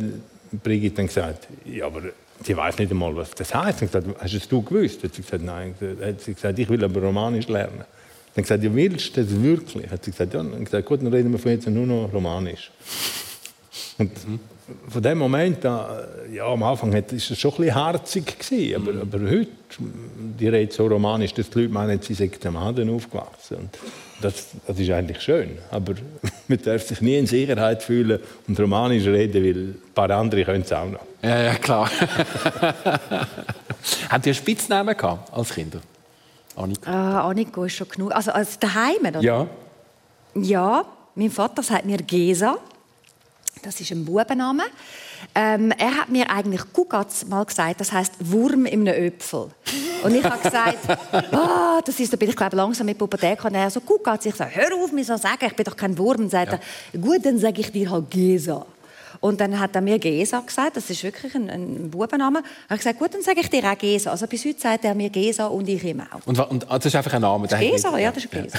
[0.62, 2.02] Brigitte dann gesagt, ja, aber
[2.44, 3.82] sie weiß nicht einmal, was das heißt.
[3.82, 5.02] Ich gesagt, hast es du gewusst?
[5.02, 5.74] Hat sie gesagt, nein.
[5.80, 7.84] Dann hat sie gesagt, ich will aber Romanisch lernen.
[8.34, 9.90] Dann gesagt, willst du das wirklich?
[9.90, 10.42] Hat sie gesagt, ja.
[10.42, 12.70] Dann gesagt, gut, dann reden wir von jetzt nur noch Romanisch.
[13.96, 14.40] Und mhm.
[14.88, 18.92] Von dem Moment an, ja, am Anfang war es schon ein bisschen harzig, gewesen, aber,
[18.92, 19.00] mhm.
[19.00, 19.48] aber heute,
[20.38, 23.56] die redet so romanisch, dass die Leute meinen, sie sind am Aden aufgewachsen.
[23.56, 23.78] Und
[24.20, 25.94] das, das ist eigentlich schön, aber
[26.48, 30.62] man darf sich nie in Sicherheit fühlen und romanisch reden, weil ein paar andere können
[30.62, 31.00] es auch noch.
[31.22, 31.90] Ja, ja, klar.
[34.08, 35.80] Habt ihr Spitznamen gehabt als Kinder?
[36.56, 36.90] Annika?
[36.90, 38.14] Ah, Annika ist schon genug.
[38.14, 39.20] Also als daheim, oder?
[39.20, 39.46] Ja.
[40.34, 42.58] Ja, mein Vater sagt mir Gesa.
[43.62, 44.64] Das ist ein Bubenname.
[45.36, 49.50] Ähm, er hat mir eigentlich Kugatz mal gesagt, das heißt Wurm einem Öpfel.
[50.02, 50.78] Und ich habe gesagt,
[51.32, 53.44] oh, das ist, da bin ich glaube langsam mit Pubertät.
[53.44, 54.26] Und er so Kugatz.
[54.26, 56.22] Ich sage, hör auf, mir so sagen, ich bin doch kein Wurm.
[56.22, 56.58] Und sagt ja.
[56.92, 58.66] er, gut, dann sage ich dir halt Gesa.
[59.22, 62.42] Und dann hat er mir Gesa gesagt, das ist wirklich ein, ein Bubenname.
[62.66, 64.10] Er hat gesagt, gut, dann sage ich dir auch Gesa.
[64.10, 66.26] Also bis heute sagt er mir Gesa und ich ihm auch.
[66.26, 67.46] Und, und das ist einfach ein Name?
[67.46, 68.58] Das Gesa, ja, das ist Gesa.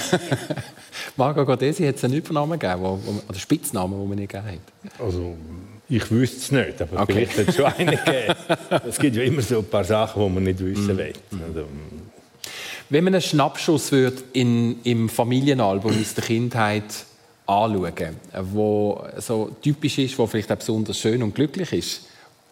[1.18, 2.98] Margot Godesi hat es einen Übernamen gegeben, wo,
[3.28, 5.00] oder Spitznamen, den man nicht gegeben hat?
[5.04, 5.36] Also,
[5.86, 7.26] ich wüsste es nicht, aber okay.
[7.26, 8.34] vielleicht hat es schon einen gegeben.
[8.88, 10.98] es gibt ja immer so ein paar Sachen, die man nicht wissen mm.
[10.98, 11.12] will.
[11.46, 11.66] Also,
[12.88, 16.84] wenn man einen Schnappschuss würde in, im Familienalbum aus der Kindheit
[17.46, 18.16] anschauen,
[18.52, 22.02] wo so typisch ist, wo vielleicht auch besonders schön und glücklich ist.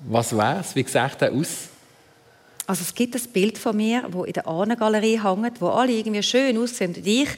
[0.00, 0.74] Was wäre es?
[0.74, 1.68] Wie sieht er aus?
[2.66, 6.22] Also es gibt ein Bild von mir, wo in der Ahnengalerie hängt, wo alle irgendwie
[6.22, 7.28] schön aussehen und ich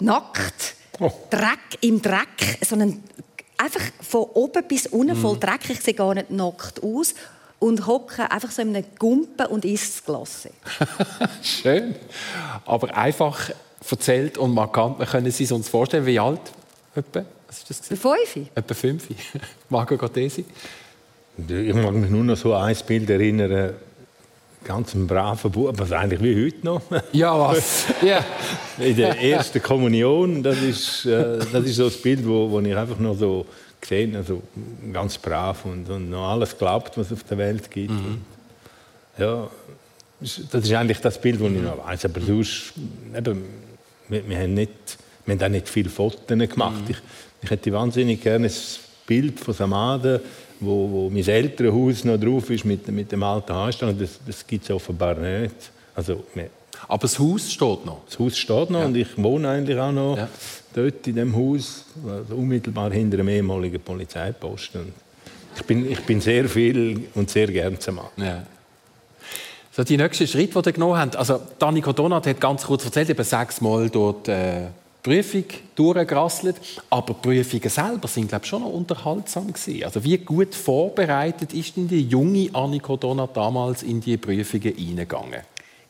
[0.00, 1.10] nackt, oh.
[1.30, 3.02] Dreck im Dreck, sondern
[3.56, 5.40] einfach von oben bis unten voll mhm.
[5.40, 5.70] Dreck.
[5.70, 7.14] Ich sehe gar nicht nackt aus
[7.58, 10.48] und hocke einfach so in einem Gumpen und isst das Glas.
[11.42, 11.94] Schön,
[12.66, 13.50] aber einfach
[13.88, 14.98] erzählt und markant.
[14.98, 16.40] Wir können Sie uns vorstellen, wie alt
[16.94, 17.24] Etwa?
[17.48, 17.98] Was ist das?
[17.98, 18.48] Fünf?
[18.54, 19.08] Etwa fünf.
[19.68, 20.44] Marco Gottesi?
[21.36, 23.74] Ich mag mich nur noch so ein Bild erinnern.
[24.62, 26.80] Ganz ein braver Bub, was eigentlich wie heute noch.
[27.12, 27.84] Ja, was?
[28.02, 28.24] Ja.
[28.78, 32.74] In der ersten Kommunion, das ist, äh, das ist so das Bild, wo, wo ich
[32.74, 33.44] einfach noch so
[33.80, 34.42] gesehen also
[34.92, 37.90] ganz brav und, und noch alles glaubt, was es auf der Welt gibt.
[37.90, 38.22] Mhm.
[39.18, 39.48] ja,
[40.20, 42.06] das ist eigentlich das Bild, das ich noch weiß.
[42.06, 42.72] Aber sonst,
[43.14, 43.44] eben,
[44.08, 44.70] wir, wir haben nicht
[45.26, 46.82] wir haben auch nicht viele Fotos gemacht.
[46.84, 46.90] Mhm.
[46.90, 46.96] Ich,
[47.42, 48.52] ich, hätte wahnsinnig gerne ein
[49.06, 50.20] Bild von Samada,
[50.60, 54.00] wo, wo mein Elternhaus noch drauf ist mit, mit dem alten Anstand.
[54.00, 55.54] Das, das gibt es offenbar nicht.
[55.94, 56.24] Also,
[56.88, 58.02] aber das Haus steht noch?
[58.06, 58.86] Das Haus steht noch ja.
[58.86, 60.28] und ich wohne eigentlich auch noch ja.
[60.74, 64.92] dort in dem Haus, also unmittelbar hinter dem ehemaligen Polizeiposten.
[65.56, 68.10] Ich bin, ich bin sehr viel und sehr gern zu machen.
[68.16, 68.42] Ja.
[69.70, 71.16] So, die nächsten Schritte, die ihr genommen habt.
[71.16, 74.66] Also, Danico Donat hat ganz kurz erzählt, eben sechsmal dort äh,
[75.04, 76.56] Prüfung durchgerasselt,
[76.88, 79.84] aber die Prüfungen selber sind glaube ich, schon noch unterhaltsam gewesen.
[79.84, 85.42] Also wie gut vorbereitet ist denn die junge Anniko Donat damals in die Prüfungen eingegangen?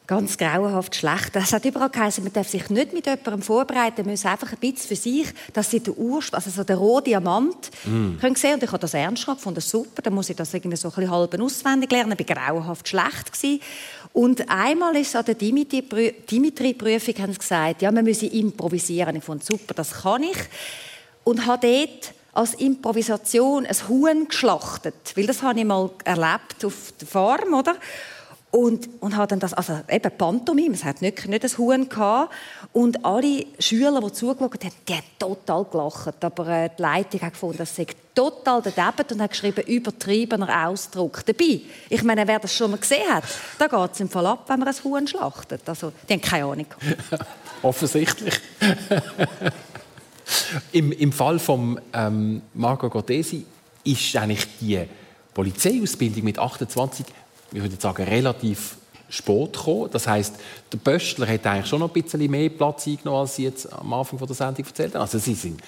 [0.06, 1.34] Ganz grauenhaft schlecht.
[1.34, 4.58] Das hat überall geheißen, man darf sich nicht mit jemandem vorbereiten, man muss einfach ein
[4.58, 8.18] bisschen für sich, dass sie der Ursprung, also so der rohe Diamant, mm.
[8.18, 8.54] können sehen.
[8.54, 10.02] Und ich habe das ernst gehabt, fand das super.
[10.02, 12.16] Dann muss ich das irgendwie so ein bisschen halb auswendig lernen.
[12.18, 13.60] Ich war grauenhaft schlecht gewesen.
[14.14, 19.16] Und einmal ist an der Dimitri-Prüfung haben sie gesagt, ja, man müsse improvisieren.
[19.16, 20.38] Ich fand super, das kann ich.
[21.24, 26.94] Und habe dort als Improvisation ein Huhn geschlachtet, weil das habe ich mal erlebt auf
[27.00, 27.74] der Farm, oder?
[28.54, 32.32] Und, und hat dann das, also eben Pantomime, es hat nicht, nicht ein Huhn gehabt.
[32.72, 36.24] Und alle Schüler, die zugeschaut haben, die haben total gelacht.
[36.24, 41.26] Aber äh, die Leitung hat gefunden, das sei total daneben und hat geschrieben, übertriebener Ausdruck.
[41.26, 43.24] Dabei, ich meine, wer das schon mal gesehen hat,
[43.58, 45.68] da geht es im Fall ab, wenn man ein Huhn schlachtet.
[45.68, 46.66] Also, die haben keine Ahnung.
[47.62, 48.38] Offensichtlich.
[50.70, 53.44] Im, Im Fall von ähm, Marco Gottesi
[53.82, 54.80] ist eigentlich die
[55.34, 57.04] Polizeiausbildung mit 28
[57.54, 58.76] ich würde sagen, relativ
[59.08, 59.88] spät gekommen.
[59.92, 60.34] Das heißt,
[60.72, 63.92] der Böstler hat eigentlich schon noch ein bisschen mehr Platz eingenommen, als Sie jetzt am
[63.92, 65.02] Anfang der Sendung erzählt haben.
[65.02, 65.60] Also Sie sind,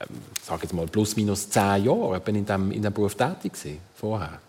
[0.00, 3.78] ähm, sage jetzt mal, plus minus zehn Jahre in diesem in dem Beruf tätig gewesen,
[3.94, 4.40] vorher.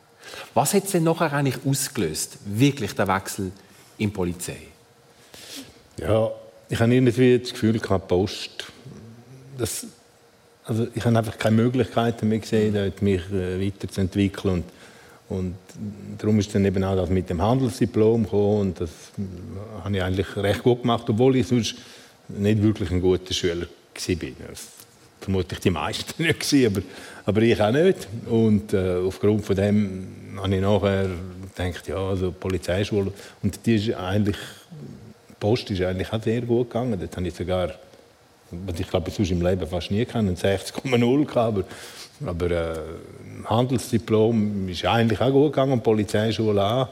[0.53, 2.37] Was hat es denn nachher eigentlich ausgelöst?
[2.45, 3.51] Wirklich der Wechsel
[3.97, 4.57] in die Polizei?
[5.97, 6.31] Ja,
[6.69, 8.65] ich habe irgendwie das Gefühl, gehabt, Post,
[9.57, 9.85] das,
[10.63, 14.63] also ich habe einfach keine Möglichkeiten mehr gesehen, mich äh, weiterzuentwickeln und
[15.29, 15.55] und
[16.17, 18.89] darum ist dann eben auch das mit dem Handelsdiplom gekommen und das
[19.83, 21.75] habe ich eigentlich recht gut gemacht, obwohl ich sonst
[22.27, 24.47] nicht wirklich ein guter Schüler war.
[24.49, 24.67] Das
[25.19, 26.81] vermutlich die meisten nicht aber,
[27.25, 28.07] aber ich auch nicht.
[28.27, 30.07] Und äh, aufgrund von dem
[30.37, 31.09] habe ich nachher
[31.55, 33.11] gedacht, ja, also Polizeischule
[33.43, 34.37] und die ist eigentlich,
[35.29, 36.97] die Post ist eigentlich auch sehr gut gegangen.
[36.99, 37.73] Dort habe ich sogar,
[38.51, 41.63] was ich glaube, ich sonst im Leben fast nie kennen, 60,0 gehabt, aber
[42.25, 42.75] aber äh,
[43.45, 46.87] Handelsdiplom ist eigentlich auch gut gegangen, Polizeischule auch.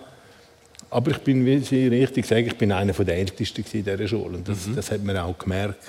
[0.90, 4.38] Aber ich bin, wie Sie richtig sagen, ich bin einer der Ältesten in dieser Schule.
[4.38, 4.76] Und das, mhm.
[4.76, 5.84] das hat man auch gemerkt.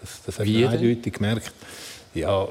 [0.00, 1.52] Das, das hat wie man eindeutig gemerkt.
[2.14, 2.48] Ja,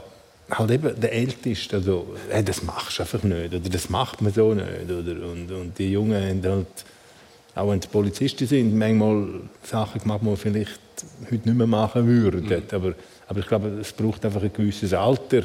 [0.51, 1.77] halt eben der Älteste.
[1.77, 3.53] Also, hey, das machst du einfach nicht.
[3.53, 4.67] Oder das macht man so nicht.
[4.85, 6.85] Oder, und, und die Jungen haben halt,
[7.57, 9.27] auch wenn sie Polizisten sind, manchmal
[9.63, 10.79] Sachen gemacht, die man vielleicht
[11.25, 12.45] heute nicht mehr machen würden.
[12.45, 12.63] Mhm.
[12.71, 12.93] Aber,
[13.27, 15.43] aber ich glaube, es braucht einfach ein gewisses Alter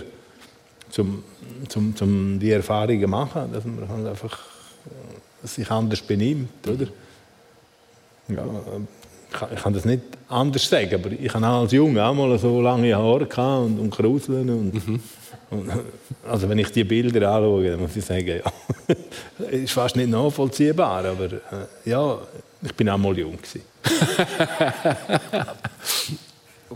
[0.91, 1.25] zum,
[1.69, 4.39] zum, zum die Erfahrungen machen, dass man halt einfach
[5.43, 6.87] äh, sich anders benimmt, oder?
[8.29, 8.45] Ja,
[9.55, 12.95] ich kann das nicht anders sagen, aber ich hatte als Junge auch mal so lange
[12.95, 13.27] Haare
[13.61, 15.01] und, und Kruseln und, mhm.
[16.29, 18.53] Also wenn ich die Bilder anschaue, dann muss ich sagen, ja,
[19.51, 22.19] ist fast nicht nachvollziehbar, aber äh, ja,
[22.63, 23.39] ich bin auch mal jung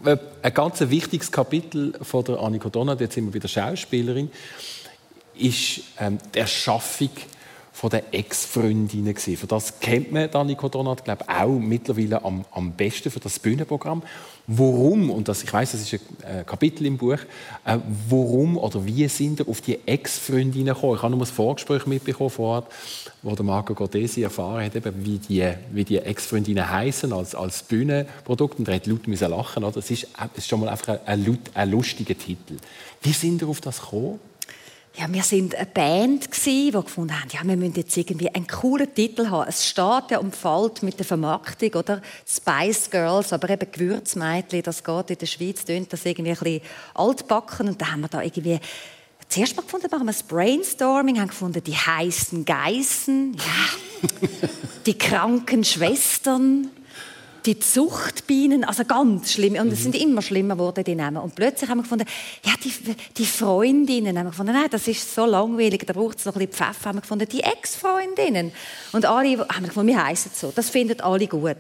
[0.05, 4.31] ein ganz wichtiges Kapitel von der Annika Donat, jetzt sind wir wieder Schauspielerin,
[5.39, 7.11] ist ähm, die Erschaffung
[7.77, 13.11] von der Ex-Freundinnen Für das kennt man Annika Donat, glaube auch mittlerweile am, am besten
[13.11, 14.03] für das Bühnenprogramm.
[14.47, 17.19] Warum, und das, ich weiß, das ist ein Kapitel im Buch,
[17.67, 17.77] äh,
[18.09, 20.97] warum oder wie sind ihr auf die Ex-Freundinnen gekommen?
[20.97, 22.67] Ich habe nur ein Vorgespräch mitbekommen vor
[23.23, 27.63] wo der Marco Gordesi erfahren hat, eben, wie die, wie die Ex-Freundinnen heißen als, als
[27.65, 28.59] Bühnenprodukt.
[28.59, 29.65] Und er hat laut müssen lachen.
[29.65, 29.73] Oder?
[29.75, 32.57] Das, ist, das ist schon mal einfach ein, ein, ein lustiger Titel.
[33.03, 34.19] Wie sind ihr auf das gekommen?
[34.99, 38.95] Ja, wir sind eine Band die gefunden haben, ja, wir müssen jetzt irgendwie einen coolen
[38.95, 39.47] Titel haben.
[39.47, 42.01] Es steht ja und fällt mit der Vermarktung, oder?
[42.27, 46.61] Spice Girls, aber eben Gewürzmädchen, das geht in der Schweiz, tönt das irgendwie ein bisschen
[46.95, 47.69] altbacken.
[47.69, 48.59] Und da haben wir da irgendwie
[49.29, 54.09] zuerst mal gefunden, machen wir das Brainstorming, haben gefunden, die heißen Geißen, ja,
[54.87, 56.71] die kranken Schwestern
[57.47, 59.55] die Zuchtbienen, also ganz schlimm.
[59.55, 59.93] Und es mhm.
[59.93, 61.19] sind immer schlimmer geworden, die Namen.
[61.19, 62.07] Und plötzlich haben wir gefunden,
[62.45, 62.73] ja, die,
[63.17, 66.47] die Freundinnen, haben wir gefunden, nein, das ist so langweilig, da braucht es noch ein
[66.47, 66.89] bisschen Pfeffer.
[66.89, 68.53] Haben wir gefunden, die Ex-Freundinnen.
[68.93, 70.53] Und alle haben wir gefunden, wir heißen so.
[70.55, 71.57] Das finden alle gut.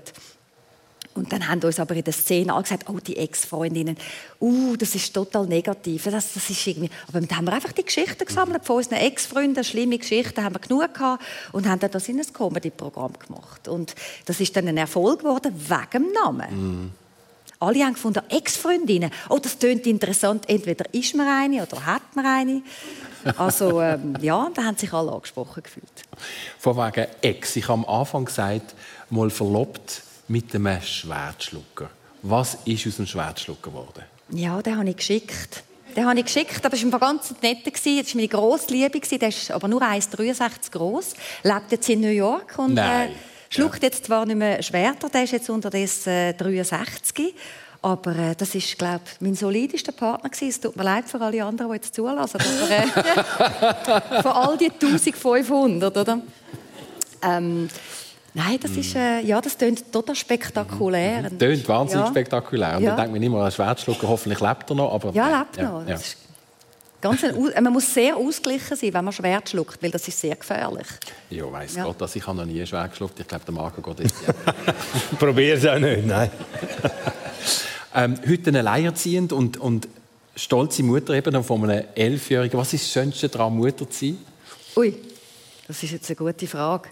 [1.17, 3.97] Und dann haben uns aber in der Szene alle gesagt, oh, die Ex-Freundinnen,
[4.41, 6.05] uh, das ist total negativ.
[6.05, 6.91] Das, das ist irgendwie...
[7.09, 10.61] Aber dann haben wir einfach die Geschichten gesammelt von unseren Ex-Freunden, schlimme Geschichten haben wir
[10.61, 13.69] genug gehabt und haben dann das in ein Comedy-Programm gemacht.
[13.69, 13.95] Und
[14.27, 16.85] das ist dann ein Erfolg geworden wegen dem Namen.
[16.85, 16.93] Mm.
[17.59, 22.27] Alle haben gefunden, Ex-Freundinnen, oh, das klingt interessant, entweder ist man eine oder hat man
[22.27, 22.62] eine.
[23.39, 25.87] Also ähm, ja, da haben sich alle angesprochen gefühlt.
[26.59, 27.57] Von wegen Ex.
[27.57, 28.75] Ich habe am Anfang gesagt,
[29.09, 31.91] mal verlobt mit einem Schwertschlucker.
[32.22, 34.05] Was ist aus dem Schwertschlucker geworden?
[34.31, 35.62] Ja, den habe ich geschickt.
[35.95, 37.59] Den habe ich geschickt, aber war ganz nett.
[37.64, 39.01] Das war meine grosse Liebe.
[39.01, 43.09] Der ist aber nur 1,63 groß, lebt jetzt in New York und äh,
[43.49, 43.89] schluckt ja.
[43.89, 47.35] jetzt zwar nicht mehr Schwerter, der ist jetzt unterdessen äh, 63.
[47.81, 50.49] Aber äh, das ist, glaube ich, mein solidester Partner gewesen.
[50.49, 52.41] Es tut mir leid für alle anderen, die jetzt zulassen.
[52.41, 56.20] Aber, äh, von all die 1500, oder?
[57.22, 57.68] Ähm,
[58.37, 61.22] Nein, das ist, äh, ja, das klingt total spektakulär.
[61.22, 61.39] Mhm.
[61.39, 62.11] Tönt wahnsinnig ja.
[62.11, 62.76] spektakulär.
[62.76, 62.91] Und ja.
[62.91, 64.93] dann denkt man immer, ein Schwertschlucker, hoffentlich lebt er noch.
[64.93, 65.70] Aber, ja, lebt ja.
[65.70, 65.89] noch.
[65.89, 65.97] Ja.
[67.01, 70.37] Ganz ein, man muss sehr ausgeglichen sein, wenn man Schwert schluckt, weil das ist sehr
[70.37, 70.87] gefährlich.
[71.30, 71.84] Ja, weiss ja.
[71.84, 73.18] Gott, dass ich habe noch nie ein Schwert geschluckt.
[73.18, 74.16] Ich glaube, der Marco geht jetzt.
[74.26, 74.74] Ja.
[75.18, 76.30] Probier es auch nicht, nein.
[77.95, 79.89] ähm, heute alleinerziehend und, und
[80.34, 82.61] stolze Mutter eben von einem Elfjährigen.
[82.61, 84.18] Was ist das Schönste daran, Mutter zu sein?
[84.76, 84.95] Ui,
[85.66, 86.91] das ist jetzt eine gute Frage.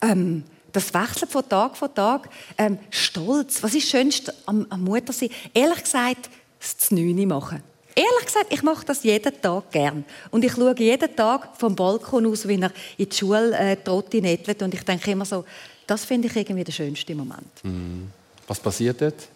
[0.00, 2.28] Ähm, das wechselt von Tag zu Tag.
[2.56, 3.62] Ähm, Stolz.
[3.62, 5.30] Was ist das Schönste am, am Muttersein?
[5.54, 7.62] Ehrlich gesagt, das Znüni machen.
[7.94, 10.04] Ehrlich gesagt, ich mache das jeden Tag gern.
[10.30, 14.62] Und ich schaue jeden Tag vom Balkon aus, wie er in die Schule äh, trottinettelt.
[14.62, 15.44] Und ich denke immer so,
[15.86, 17.64] das finde ich irgendwie der schönste Moment.
[17.64, 18.10] Mhm.
[18.46, 19.28] Was passiert dort,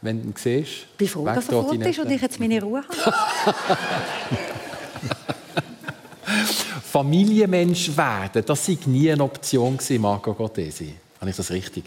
[0.00, 0.70] wenn du ihn siehst?
[0.70, 3.16] Ich bin froh, dass er fort ist und ich jetzt meine Ruhe habe.
[6.90, 10.92] Familienmensch werden, das war nie eine Option, Marco Gottesi.
[11.20, 11.84] Habe ich das richtig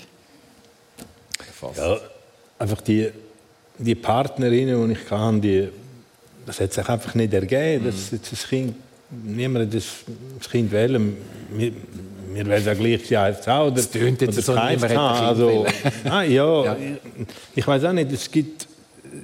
[1.39, 1.77] erfasst?
[1.77, 1.97] Ja,
[2.59, 3.09] einfach die,
[3.77, 5.69] die Partnerinnen, die ich hatte, die,
[6.45, 8.19] das hat sich einfach nicht ergeben, dass mhm.
[8.29, 8.75] das Kind
[9.25, 9.85] niemand das,
[10.39, 11.17] das Kind wählen.
[11.51, 11.71] Wir,
[12.33, 13.67] wir werden ja gleich ja jetzt auch.
[13.67, 15.65] Oder, das tönt jetzt so, niemand also,
[16.05, 18.67] ah, ja, ja, ich, ich weiß auch nicht, es gibt,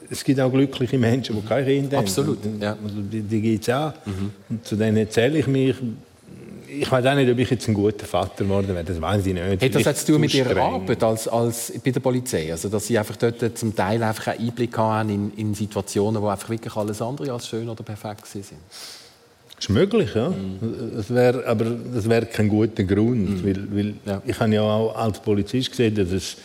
[0.10, 2.06] es gibt auch glückliche Menschen, die keine Kinder haben.
[2.06, 2.72] Absolut, ja.
[2.84, 3.94] Also, die, die gibt es auch.
[4.06, 4.32] Mhm.
[4.50, 5.76] Und zu denen zähle ich mich
[6.72, 9.34] ich weiß auch nicht, ob ich jetzt ein guter Vater geworden wäre, das weiß ich
[9.34, 9.62] nicht.
[9.64, 12.52] Hat das jetzt zu tun mit Ihrer Arbeit als, als bei der Polizei?
[12.52, 16.28] Also, dass Sie einfach dort zum Teil einfach einen Einblick haben in, in Situationen, wo
[16.28, 18.46] einfach wirklich alles andere als schön oder perfekt sind?
[19.56, 20.30] Das ist möglich, ja.
[20.30, 20.60] Mhm.
[20.96, 23.46] Das wär, aber das wäre kein guter Grund, mhm.
[23.46, 24.22] weil, weil ja.
[24.26, 26.38] ich habe ja auch als Polizist gesehen, dass es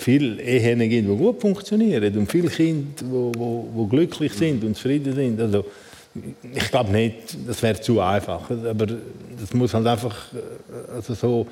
[0.00, 5.40] viele Ehen gibt, die gut funktionieren und viele Kinder, die, glücklich sind und zufrieden sind.
[5.40, 5.64] Also,
[6.54, 8.50] ich glaube nicht, das wäre zu einfach.
[8.50, 10.16] Aber das muss halt einfach,
[10.92, 11.46] also so,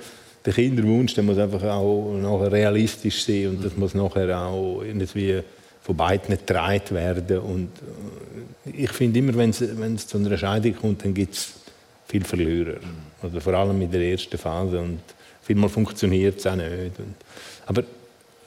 [0.44, 5.42] der Kinderwunsch, der muss einfach auch nachher realistisch sein und das muss nachher auch irgendwie
[5.82, 7.38] von beiden getragen werden.
[7.38, 7.70] Und
[8.66, 11.54] äh, ich finde immer, wenn es zu einer Scheidung kommt, dann gibt es
[12.06, 12.76] viele Verlierer.
[13.22, 14.80] Also vor allem in der ersten Phase.
[14.80, 15.00] Und
[15.42, 16.98] vielmal funktioniert es auch nicht.
[16.98, 17.14] Und,
[17.66, 17.84] aber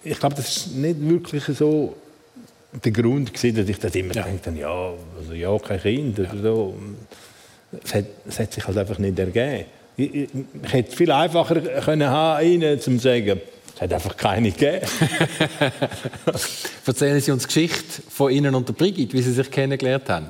[0.04, 1.96] ich glaube, das ist nicht wirklich so
[2.84, 4.24] der Grund gewesen, dass ich das immer ja.
[4.24, 6.76] dachte, ja, also ja, kein Kind oder so.
[7.84, 9.66] Es hat, es hat sich halt einfach nicht ergeben.
[9.98, 10.30] Ich, ich,
[10.64, 13.42] ich hätte viel einfacher können haben, ihnen zu sagen,
[13.76, 14.86] es hat einfach keine gegeben.
[16.86, 20.28] Erzählen Sie uns die Geschichte von Ihnen und der Brigitte, wie Sie sich kennengelernt haben.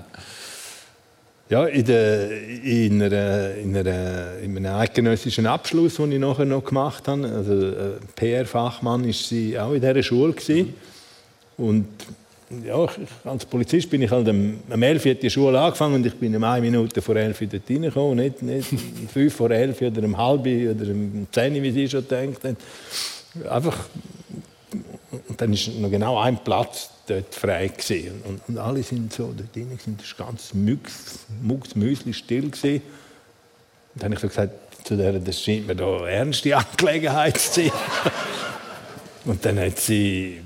[1.52, 2.32] Ja, in, der,
[2.64, 7.74] in, einer, in, einem eidgenössischen Abschluss, den ich nachher noch gemacht habe, also
[8.16, 10.32] PR-Fachmann, war sie auch in dieser Schule.
[10.32, 10.74] Gewesen.
[11.58, 11.88] Und
[12.66, 12.88] ja,
[13.26, 16.44] als Polizist bin ich halt um 11 Uhr die Schule angefangen und ich bin um
[16.46, 20.18] eine Minute vor 11 Uhr dort reingekommen, nicht, nicht um 5 vor 11 oder um
[20.18, 22.46] halb oder um 10 wie Sie schon denkt
[23.50, 23.78] Einfach,
[25.12, 28.22] und dann war noch genau ein Platz dort frei gewesen.
[28.24, 30.54] Und, und alle sind so dort drin, sind ganz
[31.42, 32.82] mucksmüsli still gewesen.
[33.94, 34.54] Und dann habe ich so gesagt
[34.86, 37.72] zu der, das scheint mir eine ernste Angelegenheit zu sein.
[39.26, 40.42] und dann hat sie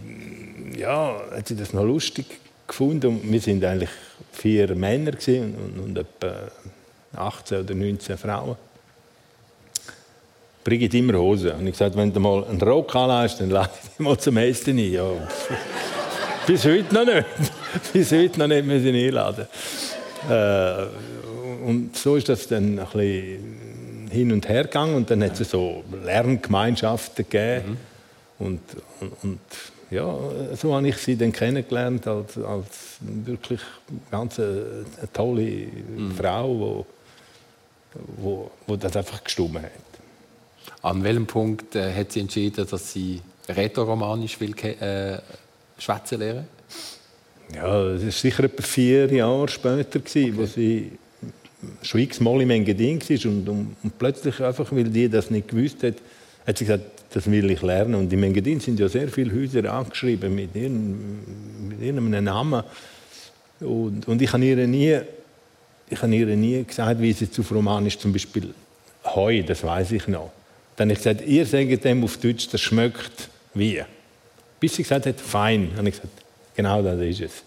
[0.78, 2.26] ja, hat sie das noch lustig
[2.68, 3.08] gefunden.
[3.08, 3.90] Und wir sind eigentlich
[4.32, 6.34] vier Männer und, und, und etwa
[7.16, 8.56] 18 oder 19 Frauen.
[10.64, 11.54] Brigitte immer Hose.
[11.54, 14.78] Und ich gesagt, wenn du mal einen Rock anlässt, dann ich dich mal zum Essen
[14.78, 14.92] ein.
[14.92, 15.12] Ja.
[16.48, 17.26] Bis heute noch nicht.
[17.94, 19.48] Bis heute noch nicht müssen einladen.
[20.30, 20.86] Äh,
[21.66, 24.96] und so ist das dann ein bisschen hin und her gegangen.
[24.96, 27.80] Und dann hat es so Lerngemeinschaften gegeben.
[28.40, 28.46] Mhm.
[28.46, 28.62] Und,
[29.00, 29.40] und, und
[29.90, 30.16] ja,
[30.56, 33.62] so habe ich sie dann kennengelernt als, als wirklich
[34.12, 36.12] ganz eine, eine tolle mhm.
[36.16, 36.86] Frau, wo,
[38.18, 39.72] wo, wo das einfach gestummt hat.
[40.84, 45.18] An welchem Punkt äh, hat sie entschieden, dass sie rätoromanisch will äh,
[45.78, 46.48] schwätzen lernen?
[47.54, 50.34] Ja, das war sicher etwa vier Jahre später, okay.
[50.36, 50.92] wo sie
[51.82, 55.84] schon x-mal im Engadin war und, und, und plötzlich einfach, weil die das nicht gewusst
[55.84, 55.96] hat,
[56.46, 57.96] hat sie gesagt, das will ich lernen.
[57.96, 62.64] Und im Engadin sind ja sehr viele Häuser angeschrieben mit, ihren, mit irgendeinem Namen.
[63.62, 65.00] Und, und ich habe ihr nie,
[65.90, 68.54] ich habe ihr nie gesagt, wie sie zu romanisch zum Beispiel
[69.06, 70.32] Heu, das weiß ich noch.
[70.76, 73.84] Dann habe ich gesagt, ihr sagt dem auf Deutsch, das schmeckt wie.
[74.66, 76.24] Bis sie gesagt hat, fein, habe ich gesagt,
[76.56, 77.44] genau das ist es.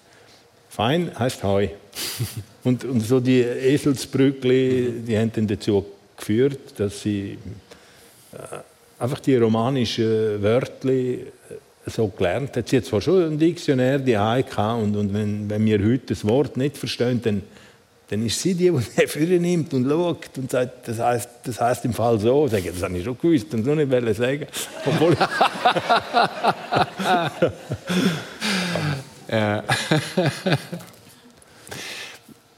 [0.69, 1.67] Fein heißt Heu.
[2.63, 5.85] und, und so die Eselsbrückli, die haben dann dazu
[6.17, 7.37] geführt, dass sie
[8.35, 8.37] äh,
[9.01, 11.19] einfach die romanischen Wörter äh,
[11.87, 12.69] so gelernt hat.
[12.69, 16.57] Sie hat zwar schon ein Diktionär die und, und wenn, wenn wir heute das Wort
[16.57, 17.43] nicht verstehen, dann,
[18.11, 21.85] dann ist sie die, die dafür nimmt und schaut und sagt, das heißt, das heißt
[21.85, 22.47] im Fall so.
[22.47, 24.47] Ich sage, das habe ich schon gewusst und so nicht sagen.
[24.87, 25.15] Obwohl
[29.31, 29.63] ja.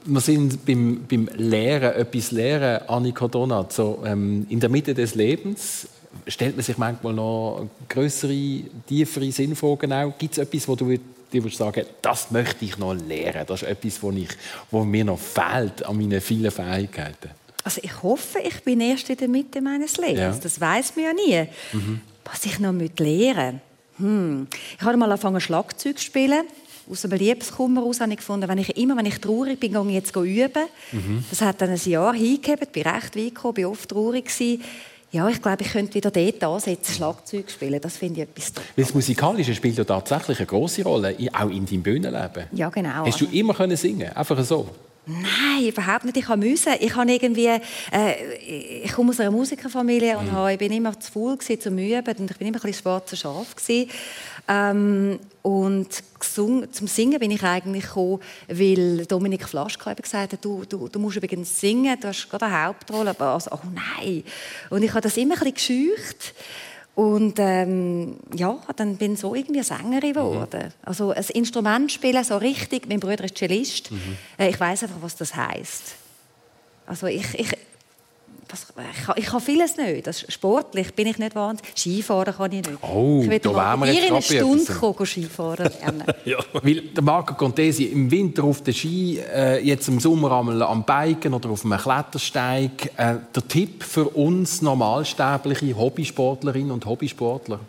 [0.05, 5.15] wir sind beim, beim Lehren, etwas Lehren, Annika Donat, so, ähm, in der Mitte des
[5.15, 5.87] Lebens
[6.27, 10.17] stellt man sich manchmal noch größere, tiefere Sinnfragen auch.
[10.17, 10.95] Gibt es etwas, wo du
[11.31, 13.45] dir sagen das möchte ich noch lernen?
[13.47, 14.29] Das ist etwas, wo, ich,
[14.69, 17.31] wo mir noch fehlt an meinen vielen Fähigkeiten.
[17.63, 20.19] Also ich hoffe, ich bin erst in der Mitte meines Lebens.
[20.19, 20.35] Ja.
[20.41, 21.47] Das weiß man ja nie.
[21.73, 22.01] Mhm.
[22.25, 23.61] Was ich noch lernen
[23.97, 24.47] hm.
[24.77, 26.45] Ich habe mal angefangen, Schlagzeug zu spielen.
[26.89, 29.87] Aus einem Liebeskummer heraus habe ich gefunden, wenn ich immer, wenn ich traurig bin, gehe
[29.87, 30.65] ich jetzt üben.
[30.91, 31.23] Mhm.
[31.29, 32.63] Das hat dann ein Jahr hingegeben.
[32.63, 34.63] Ich bin recht weit gekommen, bin oft traurig gewesen.
[35.11, 37.81] Ja, ich glaube, ich könnte wieder dort ansetzen, Schlagzeug spielen.
[37.81, 38.63] Das finde ich etwas toll.
[38.77, 42.45] Das Musikalische spielt ja tatsächlich eine große Rolle, auch in deinem Bühnenleben.
[42.53, 43.05] Ja, genau.
[43.05, 44.69] Hast du immer können singen Einfach so?
[45.05, 46.15] Nein, überhaupt nicht.
[46.15, 46.75] Ich musste.
[46.79, 50.47] Ich habe irgendwie, äh, ich komme aus einer Musikerfamilie und mhm.
[50.47, 53.55] ich bin immer zu faul zu üben und ich bin immer ein bisschen schwarzer Schaf
[54.47, 55.87] Ähm, und
[56.19, 60.99] gesungen, zum Singen bin ich eigentlich gekommen, weil Dominik Flaschka gesagt hat, du, du, du
[60.99, 63.09] musst übrigens singen, du hast gerade eine Hauptrolle.
[63.11, 64.23] Aber also, oh nein.
[64.69, 66.33] Und ich habe das immer ein bisschen gescheucht.
[66.93, 70.65] Und ähm, ja, dann bin ich so irgendwie Sängerin geworden.
[70.65, 70.71] Mhm.
[70.83, 72.87] Also ein Instrument spielen, so richtig.
[72.87, 73.91] Mein Bruder ist Cellist.
[73.91, 74.17] Mhm.
[74.37, 75.95] Äh, ich weiß einfach, was das heißt.
[76.85, 77.47] Also ich, ich,
[78.51, 80.07] was, ich, kann, ich kann vieles nicht.
[80.07, 81.71] Das, sportlich bin ich nicht wahnsinnig.
[81.75, 82.77] Skifahren kann ich nicht.
[82.81, 86.03] Oh, ich will da wären wir jetzt eine Stunde kommen, Skifahren lernen.
[86.25, 86.37] ja.
[86.53, 90.83] Weil der Marco Contesi im Winter auf der Ski, äh, jetzt im Sommer einmal am
[90.83, 92.91] Biken oder auf einem Klettersteig.
[92.97, 97.59] Äh, der Tipp für uns normalsterbliche Hobbysportlerinnen und Hobbysportler?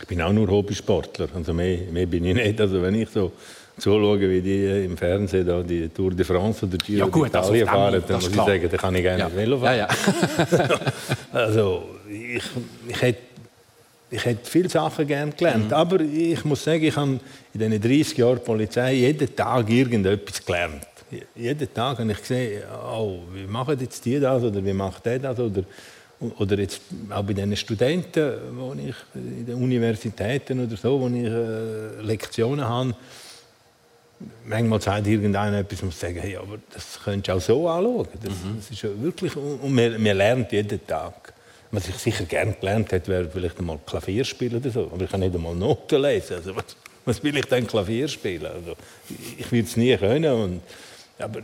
[0.00, 1.28] Ich bin auch nur Hobbysportler.
[1.34, 2.60] Also mehr, mehr bin ich nicht.
[2.60, 3.32] Also wenn ich so
[3.78, 7.66] zuschauen, wie die im Fernsehen da die Tour de France oder die ja, gut, Italien
[7.66, 9.34] fahren, dann muss ich sagen, da kann ich gerne ja.
[9.34, 9.78] Velo fahren.
[9.78, 10.68] Ja, ja.
[11.32, 12.42] also ich,
[12.88, 13.20] ich hätte
[14.10, 15.72] ich hätte viele Sachen gerne gelernt, mhm.
[15.72, 17.18] aber ich muss sagen, ich habe
[17.52, 20.86] in diesen 30 Jahren Polizei jeden Tag irgendetwas gelernt.
[21.34, 22.62] Jeden Tag habe ich gesehen,
[22.92, 25.64] oh, wie machen jetzt die das oder wie macht der das oder
[26.38, 31.24] oder jetzt auch bei den Studenten, wo ich in den Universitäten oder so, wo ich
[31.24, 32.94] äh, Lektionen habe,
[34.46, 38.08] manchmal sagt irgendeiner etwas und sagen, hey, aber das könntest du auch so anschauen.
[38.22, 38.56] Das, mhm.
[38.56, 41.32] das ist ja wirklich, und man, man lernt jeden Tag.
[41.70, 44.90] Was ich sicher gerne gelernt hätte, wäre vielleicht einmal Klavier spielen oder so.
[44.92, 46.36] Aber ich kann nicht einmal Noten lesen.
[46.36, 46.64] Also was,
[47.04, 48.46] was will ich denn Klavier spielen?
[48.46, 48.76] Also,
[49.36, 50.32] ich würde es nie können.
[50.32, 50.62] Und,
[51.18, 51.40] aber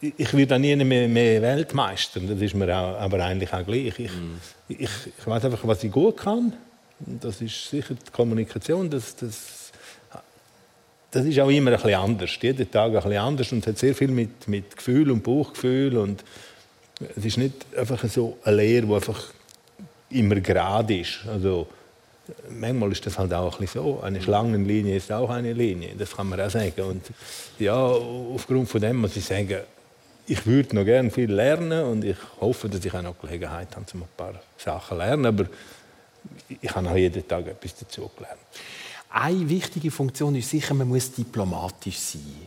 [0.00, 2.20] ich werde auch nie mehr, mehr Weltmeister.
[2.20, 3.98] Das ist mir auch, aber eigentlich auch gleich.
[3.98, 4.40] Ich, mhm.
[4.68, 6.52] ich, ich weiß einfach, was ich gut kann.
[6.98, 8.90] Das ist sicher die Kommunikation.
[8.90, 9.55] Das, das
[11.16, 13.94] das ist auch immer ein bisschen anders, jeden Tag ein bisschen anders und hat sehr
[13.94, 16.22] viel mit, mit Gefühl und Bauchgefühl und
[17.16, 19.24] es ist nicht einfach so eine Lehre, die einfach
[20.10, 21.20] immer gerade ist.
[21.26, 21.66] Also,
[22.50, 24.00] manchmal ist das halt auch ein bisschen so.
[24.00, 26.82] Eine Schlangenlinie ist auch eine Linie, das kann man auch sagen.
[26.82, 27.02] Und
[27.58, 29.60] ja, aufgrund von dem muss ich sagen,
[30.26, 33.86] ich würde noch gerne viel lernen und ich hoffe, dass ich auch noch Gelegenheit habe,
[33.94, 35.26] um ein paar Sachen zu lernen.
[35.26, 35.46] Aber
[36.60, 38.40] ich habe auch jeden Tag etwas dazu gelernt.
[39.18, 42.46] Eine wichtige Funktion ist sicher, man muss diplomatisch sein.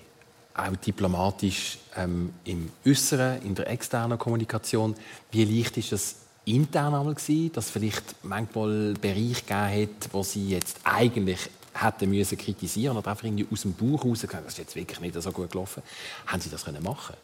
[0.53, 4.93] Auch diplomatisch ähm, im Äußeren, in der externen Kommunikation.
[5.31, 6.15] Wie leicht ist es
[6.45, 12.37] intern einmal gewesen, dass vielleicht manchmal Bereiche gegeben hat, wo sie jetzt eigentlich hätten müssen
[12.37, 15.49] kritisieren oder einfach irgendwie aus dem Bauch raus das ist jetzt wirklich nicht so gut
[15.49, 15.81] gelaufen.
[16.27, 17.15] Haben Sie das können machen?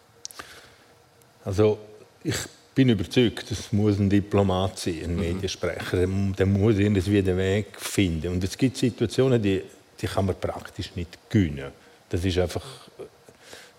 [1.44, 1.78] Also
[2.24, 2.36] ich
[2.76, 5.20] bin überzeugt, es muss ein Diplomat sein, ein mhm.
[5.22, 6.06] Mediensprecher.
[6.06, 8.34] Der muss irgendwie den Weg finden.
[8.34, 9.64] Und es gibt Situationen, die,
[10.00, 11.72] die kann man praktisch nicht gewinnen.
[12.10, 12.66] Das ist einfach,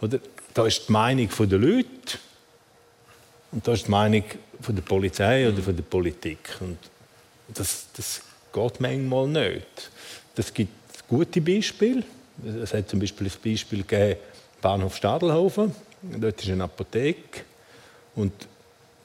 [0.00, 0.18] oder?
[0.54, 2.18] Da ist die Meinung der Leute
[3.52, 4.24] und da ist die Meinung
[4.62, 6.56] von der Polizei oder von der Politik.
[6.60, 6.78] Und
[7.48, 9.90] das, das geht manchmal nicht.
[10.34, 10.72] Es gibt
[11.06, 12.02] gute Beispiele.
[12.62, 14.18] Es hat zum Beispiel ein Beispiel gegeben,
[14.62, 15.74] Bahnhof Stadelhofen.
[16.02, 17.42] Dort ist eine Apotheke.
[18.14, 18.32] Und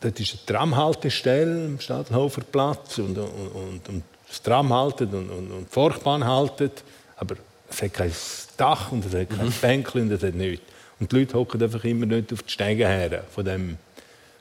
[0.02, 5.52] Dort ist eine Tramhaltestelle am Stadelhoferplatz und, und, und, und, das Tram haltet und, und,
[5.52, 6.84] und die Forchbahn haltet,
[7.18, 7.36] aber
[7.70, 8.12] es hat kein
[8.58, 9.54] Dach und es hat kein mhm.
[9.62, 10.66] Bänkchen und es hat nichts.
[11.00, 13.78] Und die Leute hocken einfach immer nicht auf die Steine her von, dem,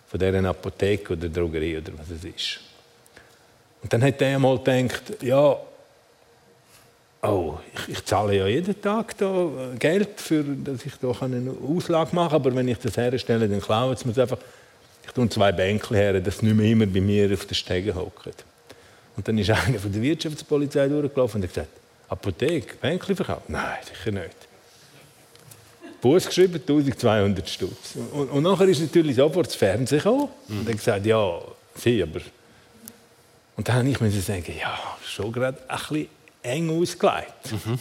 [0.06, 2.60] von dieser Apotheke oder Drogerie oder was es ist.
[3.82, 5.56] Und dann hat er einmal gedacht, ja,
[7.22, 9.48] oh, ich, ich, zahle ja jeden Tag da
[9.78, 13.60] Geld, für, dass ich da eine Auslage machen kann, aber wenn ich das herstelle, dann
[13.60, 14.38] klauen sie mir einfach.
[15.14, 18.32] Tue zwei Bänke her, dass nicht mehr immer bei mir auf den Stegen hocken.
[19.16, 21.70] Und dann ist einer von der Wirtschaftspolizei durchgelaufen und hat gesagt,
[22.08, 23.48] Apotheke, Bänkchen verkauft?
[23.48, 24.36] Nein, sicher nicht.
[26.00, 27.94] Bus geschrieben, 1200 Stutz.
[28.12, 31.40] Und, und nachher ist natürlich sofort das Fernsehen gekommen und hat gesagt, ja,
[31.74, 32.20] sie, aber...
[33.56, 36.08] Und dann musste ich sagen, ja, schon gerade ein bisschen
[36.42, 37.52] eng ausgelegt.
[37.52, 37.78] Mhm.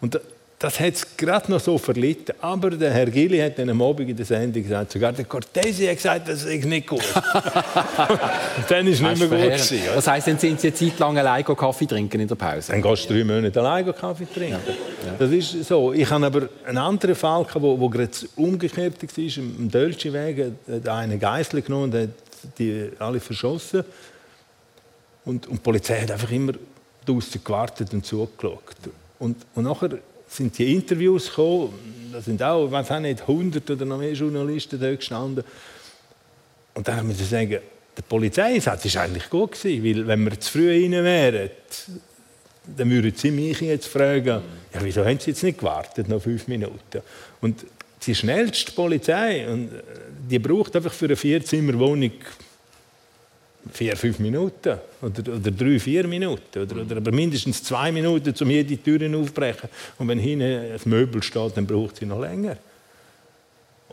[0.00, 0.20] Und
[0.60, 2.34] das hat es gerade noch so verlitten.
[2.42, 5.86] Aber der Herr Gilli hat dann am Abend in der Sendung gesagt, sogar der Cortesi
[5.86, 7.00] hat gesagt, das ist nicht gut.
[8.68, 11.16] dann ist es nicht mehr gut gewesen, Das heisst, dann sind Sie eine Zeit lang
[11.16, 12.72] allein Kaffee trinken in der Pause?
[12.72, 14.60] Dann gehst du drei Monate allein Kaffee trinken.
[15.06, 15.14] Ja.
[15.18, 15.94] Das ist so.
[15.94, 19.44] Ich habe aber einen anderen Fall, wo, wo gerade umgekehrt war.
[19.58, 22.10] Am Dölschi Weg hat einer Geisel genommen und hat
[22.58, 23.82] die alle verschossen.
[25.24, 26.52] Und, und die Polizei hat einfach immer
[27.06, 28.60] draußen gewartet und zugeschaut.
[29.18, 29.98] Und, und nachher
[30.30, 32.10] sind die Interviews gekommen.
[32.12, 35.44] Da sind auch, ich weiß auch nicht, 100 oder noch mehr Journalisten da gestanden.
[36.74, 37.58] Und dann haben wir sagen,
[37.96, 41.50] der Polizeieinsatz war eigentlich gut gewesen, weil wenn wir zu früh rein wären,
[42.76, 46.46] dann würden Sie mich jetzt fragen, ja, wieso haben Sie jetzt nicht gewartet, noch fünf
[46.46, 47.02] Minuten?
[47.40, 47.66] Und
[48.06, 49.70] die schnellste Polizei, und
[50.30, 52.12] die braucht einfach für eine Vierzimmerwohnung
[53.72, 58.50] vier, fünf Minuten oder, oder drei, vier Minuten oder, oder aber mindestens zwei Minuten, um
[58.50, 59.68] jede Türen aufzubrechen.
[59.98, 62.56] Und wenn hinten ein Möbel steht, dann braucht sie noch länger.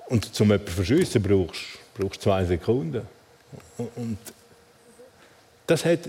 [0.10, 1.66] Und zum jemanden verschiessen brauchst
[1.98, 3.02] du zwei Sekunden.
[3.78, 4.18] Und
[5.66, 6.00] das hat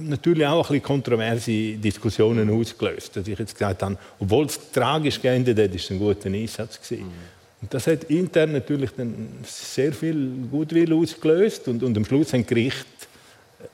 [0.00, 3.16] natürlich auch ein bisschen kontroverse Diskussionen ausgelöst.
[3.16, 6.80] Dass ich jetzt gesagt habe, obwohl es tragisch geendet hat, war es ein guter Einsatz.
[6.80, 7.06] Gewesen.
[7.06, 7.37] Mhm.
[7.60, 11.68] Und das hat intern natürlich dann sehr viel Gutwill ausgelöst.
[11.68, 12.86] Und, und am Schluss haben Gericht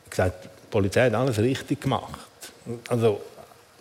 [0.09, 2.19] gesagt, die Polizei hat alles richtig gemacht.
[2.89, 3.21] Also,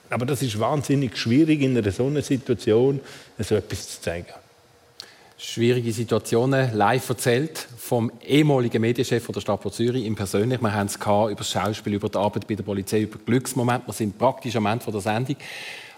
[0.10, 3.00] aber das ist wahnsinnig schwierig in einer so einer Situation,
[3.40, 4.34] so etwas zu zeigen
[5.44, 10.62] schwierige Situationen live erzählt vom ehemaligen Medienchef der Stadt Zürich im persönlich.
[10.62, 13.88] Wir haben es über das Schauspiel, über die Arbeit bei der Polizei, über Glücksmomente.
[13.88, 15.36] Wir sind praktisch am Ende der Sendung.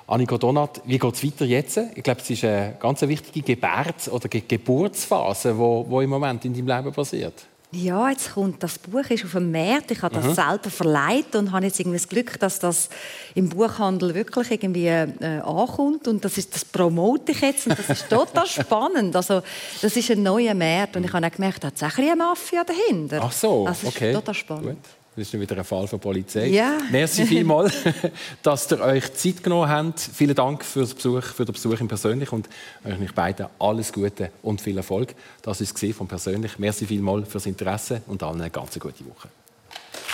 [0.07, 1.79] Annika Donat, wie geht es weiter jetzt?
[1.95, 6.67] Ich glaube, es ist eine ganz wichtige Gebärds- oder Geburtsphase, die im Moment in deinem
[6.67, 7.33] Leben passiert.
[7.71, 9.91] Ja, jetzt kommt das Buch ist auf dem Markt.
[9.91, 10.33] Ich habe das mhm.
[10.35, 12.89] selber verleiht und habe jetzt irgendwie das Glück, dass das
[13.33, 17.89] im Buchhandel wirklich irgendwie äh, ankommt und das ist das promote ich jetzt und das
[17.89, 19.15] ist total spannend.
[19.15, 19.41] Also
[19.81, 23.19] das ist ein neuer Markt und ich habe auch gemerkt, da hat eine Mafia dahinter.
[23.21, 24.13] Ach so, das ist okay.
[24.13, 24.65] total spannend.
[24.65, 25.04] Gut.
[25.15, 26.47] Das ist wieder ein Fall von Polizei.
[26.47, 26.77] Ja.
[26.91, 27.73] Merci vielmals,
[28.43, 29.99] dass ihr euch Zeit genommen habt.
[29.99, 32.49] Vielen Dank für, den Besuch, für den Besuch im Persönlich und
[32.83, 35.15] euch beiden alles Gute und viel Erfolg.
[35.41, 36.59] Das ist es von Persönlich.
[36.59, 39.29] Merci vielmals fürs Interesse und allen eine ganz gute Woche.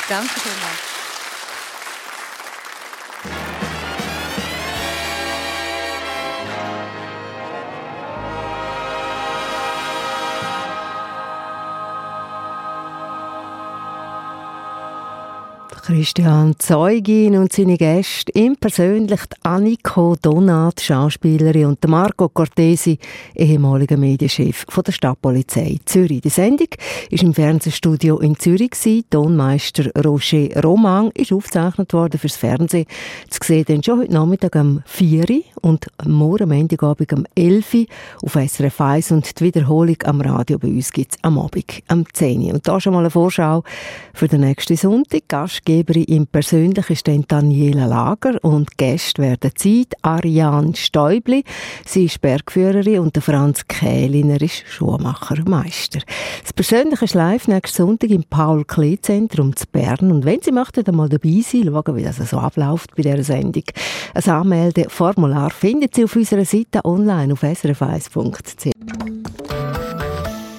[0.08, 1.01] Danke vielmals.
[16.02, 22.98] Christian Zeugin und seine Gäste, ihm persönlich Anniko Donat, Schauspielerin, und Marco Cortesi,
[23.36, 26.22] ehemaliger Medienchef von der Stadtpolizei Zürich.
[26.22, 26.70] Die Sendung
[27.12, 28.72] ist im Fernsehstudio in Zürich.
[29.12, 32.88] Tonmeister Roger Roman ist aufgezeichnet worden fürs Fernsehen.
[33.30, 37.74] Zu sehen dann schon heute Nachmittag um 4 Uhr und morgen am Montagabend um 11
[37.76, 37.86] Uhr
[38.24, 42.06] auf SRF 1 und die Wiederholung am Radio bei uns gibt es am Abend um
[42.12, 42.54] 10 Uhr.
[42.56, 43.64] Und da schon mal eine Vorschau
[44.16, 45.28] für den nächsten Sonntag.
[45.28, 51.44] Gastgeber Gastgeberin im Persönlichen ist Daniela Lager und Gäste werden Zeit Ariane Stäubli.
[51.86, 56.00] Sie ist Bergführerin und der Franz Kähliner ist Schuhmachermeister.
[56.44, 60.96] Das Persönliche ist live nächsten Sonntag im Paul-Klee-Zentrum zu Bern und wenn Sie möchten, dann
[60.96, 63.64] mal dabei sein, schauen, wie das so abläuft bei dieser Sendung.
[64.14, 68.72] Ein Anmeldeformular findet Sie auf unserer Seite online auf srf1.ch.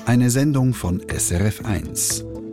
[0.05, 2.32] Eine Sendung von SRF1.